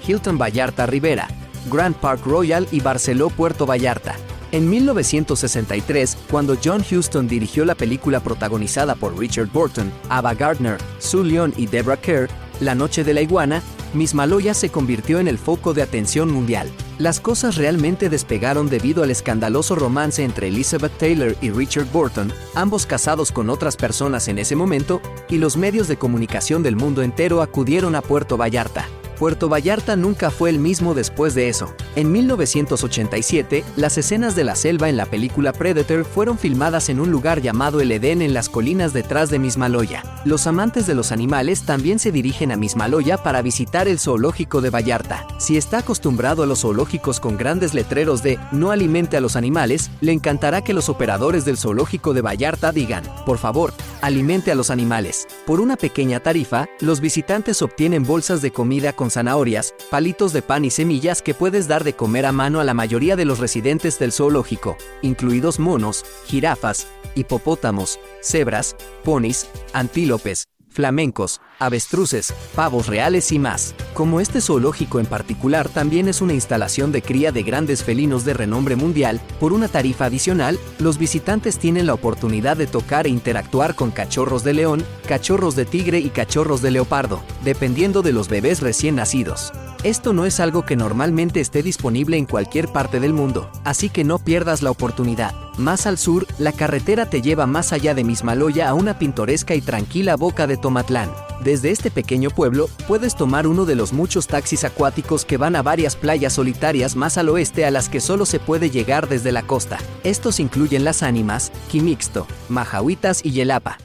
Hilton 0.06 0.38
Vallarta 0.38 0.86
Rivera, 0.86 1.28
Grand 1.70 1.94
Park 1.96 2.24
Royal 2.24 2.66
y 2.70 2.80
Barceló 2.80 3.30
Puerto 3.30 3.66
Vallarta. 3.66 4.16
En 4.52 4.68
1963, 4.68 6.16
cuando 6.30 6.56
John 6.62 6.84
Huston 6.90 7.28
dirigió 7.28 7.64
la 7.64 7.76
película 7.76 8.20
protagonizada 8.20 8.96
por 8.96 9.16
Richard 9.16 9.48
Burton, 9.52 9.92
Ava 10.08 10.34
Gardner, 10.34 10.78
Sue 10.98 11.24
Leon 11.24 11.54
y 11.56 11.66
Deborah 11.66 12.00
Kerr, 12.00 12.28
La 12.61 12.74
Noche 12.74 13.04
de 13.04 13.14
la 13.14 13.20
Iguana, 13.20 13.62
Mismaloya 13.94 14.54
se 14.54 14.70
convirtió 14.70 15.18
en 15.18 15.28
el 15.28 15.38
foco 15.38 15.74
de 15.74 15.82
atención 15.82 16.30
mundial. 16.30 16.68
Las 16.98 17.18
cosas 17.18 17.56
realmente 17.56 18.08
despegaron 18.08 18.68
debido 18.68 19.02
al 19.02 19.11
escandaloso 19.11 19.74
romance 19.74 20.22
entre 20.22 20.48
Elizabeth 20.48 20.96
Taylor 20.98 21.36
y 21.40 21.50
Richard 21.50 21.86
Burton, 21.92 22.32
ambos 22.54 22.86
casados 22.86 23.32
con 23.32 23.50
otras 23.50 23.76
personas 23.76 24.28
en 24.28 24.38
ese 24.38 24.54
momento, 24.54 25.00
y 25.28 25.38
los 25.38 25.56
medios 25.56 25.88
de 25.88 25.96
comunicación 25.96 26.62
del 26.62 26.76
mundo 26.76 27.02
entero 27.02 27.42
acudieron 27.42 27.94
a 27.94 28.02
Puerto 28.02 28.36
Vallarta. 28.36 28.86
Puerto 29.20 29.50
Vallarta 29.50 29.96
nunca 29.96 30.30
fue 30.30 30.48
el 30.48 30.58
mismo 30.58 30.94
después 30.94 31.34
de 31.34 31.50
eso. 31.50 31.74
En 31.94 32.10
1987, 32.10 33.64
las 33.76 33.98
escenas 33.98 34.34
de 34.34 34.44
la 34.44 34.56
selva 34.56 34.88
en 34.88 34.96
la 34.96 35.04
película 35.04 35.52
Predator 35.52 36.06
fueron 36.06 36.38
filmadas 36.38 36.88
en 36.88 37.00
un 37.00 37.10
lugar 37.10 37.42
llamado 37.42 37.82
El 37.82 37.92
Edén 37.92 38.22
en 38.22 38.32
las 38.32 38.48
colinas 38.48 38.94
detrás 38.94 39.28
de 39.28 39.38
Mismaloya. 39.38 40.02
Los 40.24 40.46
amantes 40.46 40.86
de 40.86 40.94
los 40.94 41.12
animales 41.12 41.66
también 41.66 41.98
se 41.98 42.12
dirigen 42.12 42.50
a 42.50 42.56
Mismaloya 42.56 43.18
para 43.18 43.42
visitar 43.42 43.88
el 43.88 43.98
zoológico 43.98 44.62
de 44.62 44.70
Vallarta. 44.70 45.26
Si 45.36 45.58
está 45.58 45.80
acostumbrado 45.80 46.42
a 46.42 46.46
los 46.46 46.62
zoológicos 46.62 47.20
con 47.20 47.36
grandes 47.36 47.74
letreros 47.74 48.22
de 48.22 48.38
no 48.52 48.70
alimente 48.70 49.18
a 49.18 49.20
los 49.20 49.36
animales, 49.36 49.90
le 50.00 50.12
encantará 50.12 50.64
que 50.64 50.72
los 50.72 50.88
operadores 50.88 51.44
del 51.44 51.58
zoológico 51.58 52.14
de 52.14 52.22
Vallarta 52.22 52.72
digan, 52.72 53.04
por 53.26 53.36
favor, 53.36 53.74
alimente 54.00 54.50
a 54.50 54.54
los 54.54 54.70
animales. 54.70 55.28
Por 55.46 55.60
una 55.60 55.76
pequeña 55.76 56.20
tarifa, 56.20 56.70
los 56.80 57.00
visitantes 57.02 57.60
obtienen 57.60 58.06
bolsas 58.06 58.40
de 58.40 58.50
comida 58.50 58.94
con 58.94 59.09
zanahorias, 59.11 59.74
palitos 59.90 60.32
de 60.32 60.42
pan 60.42 60.64
y 60.64 60.70
semillas 60.70 61.22
que 61.22 61.34
puedes 61.34 61.68
dar 61.68 61.84
de 61.84 61.94
comer 61.94 62.26
a 62.26 62.32
mano 62.32 62.61
a 62.61 62.64
la 62.64 62.74
mayoría 62.74 63.16
de 63.16 63.24
los 63.24 63.38
residentes 63.38 63.98
del 63.98 64.12
zoológico, 64.12 64.76
incluidos 65.02 65.58
monos, 65.58 66.04
jirafas, 66.26 66.86
hipopótamos, 67.14 68.00
cebras, 68.22 68.76
ponis, 69.04 69.48
antílopes, 69.72 70.44
flamencos, 70.68 71.40
avestruces, 71.61 72.34
pavos 72.56 72.88
reales 72.88 73.30
y 73.30 73.38
más. 73.38 73.74
Como 73.94 74.20
este 74.20 74.40
zoológico 74.40 74.98
en 74.98 75.06
particular 75.06 75.68
también 75.68 76.08
es 76.08 76.20
una 76.20 76.32
instalación 76.32 76.90
de 76.90 77.02
cría 77.02 77.30
de 77.30 77.42
grandes 77.42 77.84
felinos 77.84 78.24
de 78.24 78.34
renombre 78.34 78.74
mundial, 78.74 79.20
por 79.38 79.52
una 79.52 79.68
tarifa 79.68 80.06
adicional, 80.06 80.58
los 80.78 80.98
visitantes 80.98 81.58
tienen 81.58 81.86
la 81.86 81.94
oportunidad 81.94 82.56
de 82.56 82.66
tocar 82.66 83.06
e 83.06 83.11
interactuar 83.11 83.74
con 83.74 83.90
cachorros 83.90 84.42
de 84.42 84.54
león, 84.54 84.84
cachorros 85.06 85.54
de 85.54 85.66
tigre 85.66 86.00
y 86.00 86.11
cachorros 86.11 86.62
de 86.62 86.72
leopardo, 86.72 87.20
dependiendo 87.44 88.02
de 88.02 88.12
los 88.12 88.28
bebés 88.28 88.61
recién 88.61 88.96
nacidos. 88.96 89.52
Esto 89.82 90.12
no 90.12 90.26
es 90.26 90.40
algo 90.40 90.66
que 90.66 90.76
normalmente 90.76 91.40
esté 91.40 91.62
disponible 91.62 92.18
en 92.18 92.26
cualquier 92.26 92.68
parte 92.68 93.00
del 93.00 93.14
mundo, 93.14 93.50
así 93.64 93.88
que 93.88 94.04
no 94.04 94.18
pierdas 94.18 94.61
la 94.61 94.70
oportunidad. 94.70 95.34
Más 95.56 95.86
al 95.86 95.96
sur, 95.96 96.26
la 96.38 96.52
carretera 96.52 97.08
te 97.08 97.22
lleva 97.22 97.46
más 97.46 97.72
allá 97.72 97.94
de 97.94 98.04
Mismaloya 98.04 98.68
a 98.68 98.74
una 98.74 98.98
pintoresca 98.98 99.54
y 99.54 99.62
tranquila 99.62 100.16
boca 100.16 100.46
de 100.46 100.58
Tomatlán. 100.58 101.11
Desde 101.51 101.72
este 101.72 101.90
pequeño 101.90 102.30
pueblo, 102.30 102.68
puedes 102.86 103.16
tomar 103.16 103.48
uno 103.48 103.64
de 103.64 103.74
los 103.74 103.92
muchos 103.92 104.28
taxis 104.28 104.62
acuáticos 104.62 105.24
que 105.24 105.36
van 105.36 105.57
a 105.57 105.62
varias 105.62 105.96
playas 105.96 106.34
solitarias 106.34 106.94
más 106.94 107.18
al 107.18 107.28
oeste 107.28 107.64
a 107.64 107.72
las 107.72 107.88
que 107.88 107.98
solo 107.98 108.24
se 108.24 108.38
puede 108.38 108.70
llegar 108.70 109.09
desde 109.09 109.32
la 109.32 109.42
costa. 109.42 109.78
Estos 110.05 110.38
incluyen 110.38 110.84
Las 110.84 111.03
Ánimas, 111.03 111.51
Quimixto, 111.68 112.28
Majahuitas 112.51 113.24
y 113.24 113.32
Yelapa. 113.32 113.78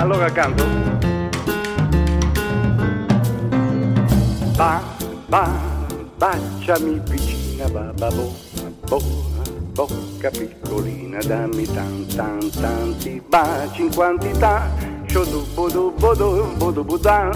allora 0.00 0.28
canto. 0.34 0.64
Ba, 4.58 4.82
ba, 5.28 5.74
ba, 7.68 7.92
bo, 8.10 8.34
bo, 8.88 8.98
bocca 9.74 10.30
piccolina, 10.30 11.20
dammi 11.22 11.66
tan, 11.66 12.06
tan, 12.14 12.50
tanti 12.50 13.22
baci 13.28 13.82
in 13.82 13.94
quantità. 13.94 14.70
Shodu, 15.06 15.46
bodu, 15.54 15.92
bodu, 15.98 16.54
bodu, 16.56 16.84
budan. 16.84 17.32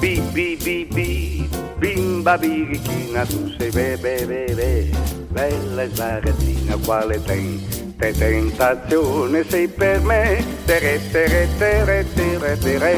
Bi, 0.00 0.20
bi, 0.32 0.56
bi, 0.62 0.88
bi, 0.90 1.48
bimba 1.78 2.36
birichina, 2.38 3.24
tu 3.26 3.52
sei 3.58 3.70
be, 3.70 3.96
be, 3.96 4.24
be, 4.26 4.54
be, 4.54 4.90
bella 5.28 5.86
ragazzina, 5.94 6.76
quale 6.84 7.22
tem? 7.24 7.60
Te 7.98 8.12
tentazione 8.12 9.44
sei 9.48 9.66
per 9.66 10.00
me, 10.02 10.44
tere 10.66 11.00
tere 11.10 11.48
tere 11.58 12.06
tere 12.14 12.58
tere. 12.58 12.96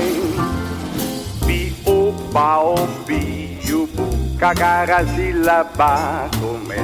Bi 1.47 1.75
o 1.85 2.13
ba 2.31 2.61
o 2.61 2.87
bi 3.07 3.59
u 3.73 4.10
cagara 4.41 5.05
sillaba 5.15 6.27
come. 6.41 6.81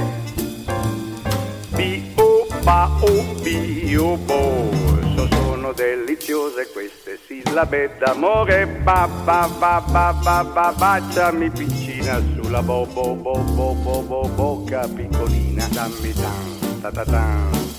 Bi 1.74 2.12
o 2.16 2.46
ba 2.62 2.90
o 3.00 3.24
bi 3.42 3.96
u 3.96 4.16
bo, 4.26 4.68
so 5.16 5.26
sono 5.30 5.72
deliziose 5.72 6.68
queste 6.74 7.18
sillabe 7.26 7.96
d'amore. 7.98 8.66
Ba 8.84 9.08
ba 9.24 9.48
ba 9.58 9.80
ba 9.80 10.12
ba 10.22 10.44
ba 10.44 10.74
baciami 10.76 11.48
piccina 11.50 12.20
sulla 12.34 12.62
bo 12.62 12.84
bo 12.84 13.14
bo 13.14 13.42
bo 13.56 13.72
bo 13.72 14.02
bo 14.02 14.28
bocca 14.36 14.86
piccolina, 14.86 15.66
dammi 15.72 16.12
tanto 16.12 16.66
ta 16.82 16.90
ta 16.90 17.04
ta 17.04 17.24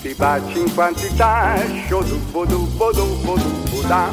ti 0.02 0.12
baci 0.14 0.58
in 0.58 0.74
quantità 0.74 1.56
sciodubbo 1.84 2.44
dubbo 2.44 2.90
dubbo 2.92 3.34
dubbo 3.36 3.80
da 3.86 4.10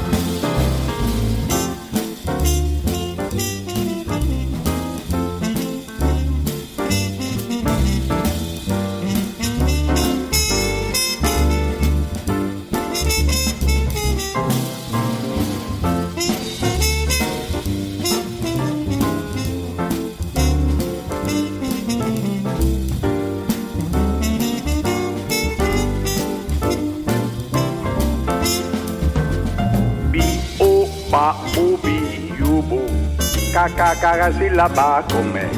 sílaba 34.05 35.03
come 35.09 35.49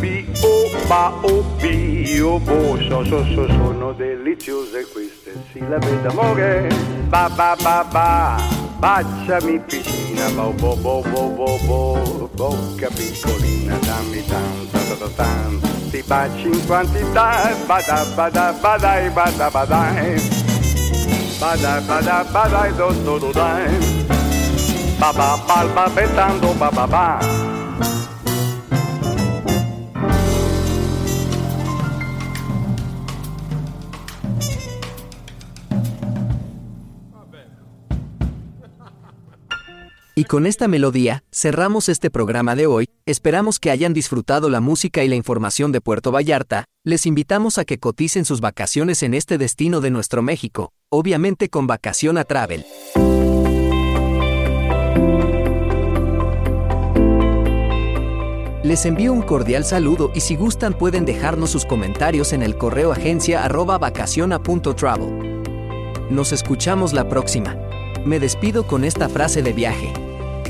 bi 0.00 0.24
o 0.42 0.70
ba 0.88 1.12
ubi 1.22 2.16
yubu 2.16 2.78
so 2.88 3.04
so 3.04 3.22
so 3.34 3.46
sono 3.46 3.92
deliziose 3.92 4.86
queste 4.90 5.36
sillabe 5.52 6.00
d'amore. 6.02 6.68
Ba 7.10 7.28
ba 7.36 7.54
ba 7.62 7.84
ba 7.92 8.40
baciami 8.80 9.60
piccina 9.68 10.28
bo 10.34 10.52
bo 10.56 10.74
bo 10.82 11.02
bo 11.02 11.28
bo 11.36 11.58
bo 11.66 12.30
bocca 12.34 12.88
piccolina 12.88 13.76
dammi 13.84 14.24
tanta 14.24 14.78
tanta 14.88 15.08
tanta 15.14 15.68
ti 15.90 16.02
baci 16.02 16.48
in 16.48 16.66
quantità 16.66 17.54
bada 17.66 18.04
bada 18.16 18.52
badai 18.62 19.10
bada 19.10 19.50
badai 19.50 20.20
Bada 21.38 21.80
bada 21.86 22.24
bada 22.32 22.70
do 22.76 22.92
do 23.04 23.18
do 23.18 23.32
dai. 23.32 24.01
Ba 25.02 25.10
ba 25.10 25.34
ba 25.34 25.66
ba 25.74 25.88
betando 25.88 26.54
ba 26.54 26.70
ba 26.70 26.86
ba. 26.86 27.18
Y 40.14 40.24
con 40.24 40.46
esta 40.46 40.68
melodía, 40.68 41.24
cerramos 41.32 41.88
este 41.88 42.08
programa 42.08 42.54
de 42.54 42.68
hoy, 42.68 42.88
esperamos 43.04 43.58
que 43.58 43.72
hayan 43.72 43.92
disfrutado 43.92 44.50
la 44.50 44.60
música 44.60 45.02
y 45.02 45.08
la 45.08 45.16
información 45.16 45.72
de 45.72 45.80
Puerto 45.80 46.12
Vallarta, 46.12 46.66
les 46.84 47.06
invitamos 47.06 47.58
a 47.58 47.64
que 47.64 47.78
coticen 47.78 48.24
sus 48.24 48.40
vacaciones 48.40 49.02
en 49.02 49.14
este 49.14 49.36
destino 49.36 49.80
de 49.80 49.90
nuestro 49.90 50.22
México, 50.22 50.72
obviamente 50.90 51.48
con 51.48 51.66
Vacación 51.66 52.18
a 52.18 52.24
Travel. 52.24 52.64
Les 58.62 58.86
envío 58.86 59.12
un 59.12 59.22
cordial 59.22 59.64
saludo 59.64 60.12
y 60.14 60.20
si 60.20 60.36
gustan 60.36 60.72
pueden 60.74 61.04
dejarnos 61.04 61.50
sus 61.50 61.66
comentarios 61.66 62.32
en 62.32 62.44
el 62.44 62.56
correo 62.56 62.92
agencia 62.92 63.44
arroba 63.44 63.76
vacaciona.travel. 63.76 65.42
Nos 66.10 66.30
escuchamos 66.30 66.92
la 66.92 67.08
próxima. 67.08 67.56
Me 68.04 68.20
despido 68.20 68.64
con 68.64 68.84
esta 68.84 69.08
frase 69.08 69.42
de 69.42 69.52
viaje. 69.52 69.92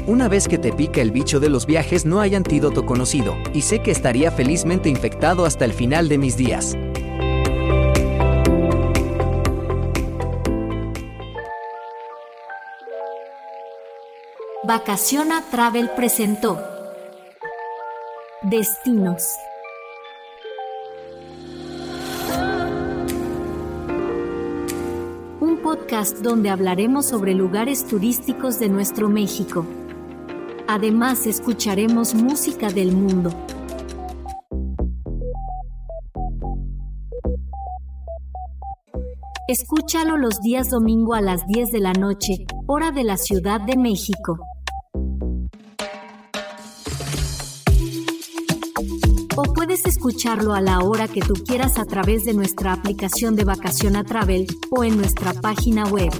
Una 0.06 0.28
vez 0.28 0.46
que 0.46 0.58
te 0.58 0.74
pica 0.74 1.00
el 1.00 1.10
bicho 1.10 1.40
de 1.40 1.48
los 1.48 1.64
viajes 1.64 2.04
no 2.04 2.20
hay 2.20 2.34
antídoto 2.34 2.84
conocido, 2.84 3.34
y 3.54 3.62
sé 3.62 3.78
que 3.78 3.92
estaría 3.92 4.30
felizmente 4.30 4.90
infectado 4.90 5.46
hasta 5.46 5.64
el 5.64 5.72
final 5.72 6.10
de 6.10 6.18
mis 6.18 6.36
días. 6.36 6.76
Vacaciona 14.64 15.42
Travel 15.50 15.90
presentó 15.96 16.71
Destinos. 18.44 19.36
Un 25.40 25.60
podcast 25.62 26.18
donde 26.18 26.50
hablaremos 26.50 27.06
sobre 27.06 27.34
lugares 27.34 27.86
turísticos 27.86 28.58
de 28.58 28.68
nuestro 28.68 29.08
México. 29.08 29.64
Además 30.66 31.28
escucharemos 31.28 32.14
música 32.14 32.68
del 32.68 32.90
mundo. 32.90 33.30
Escúchalo 39.46 40.16
los 40.16 40.40
días 40.40 40.68
domingo 40.68 41.14
a 41.14 41.20
las 41.20 41.46
10 41.46 41.70
de 41.70 41.78
la 41.78 41.92
noche, 41.92 42.46
hora 42.66 42.90
de 42.90 43.04
la 43.04 43.18
Ciudad 43.18 43.60
de 43.60 43.76
México. 43.76 44.40
Puedes 49.64 49.86
escucharlo 49.86 50.54
a 50.54 50.60
la 50.60 50.80
hora 50.80 51.06
que 51.06 51.20
tú 51.20 51.34
quieras 51.34 51.78
a 51.78 51.84
través 51.84 52.24
de 52.24 52.34
nuestra 52.34 52.72
aplicación 52.72 53.36
de 53.36 53.44
Vacaciona 53.44 54.02
Travel 54.02 54.48
o 54.70 54.82
en 54.82 54.96
nuestra 54.96 55.34
página 55.34 55.84
web. 55.86 56.10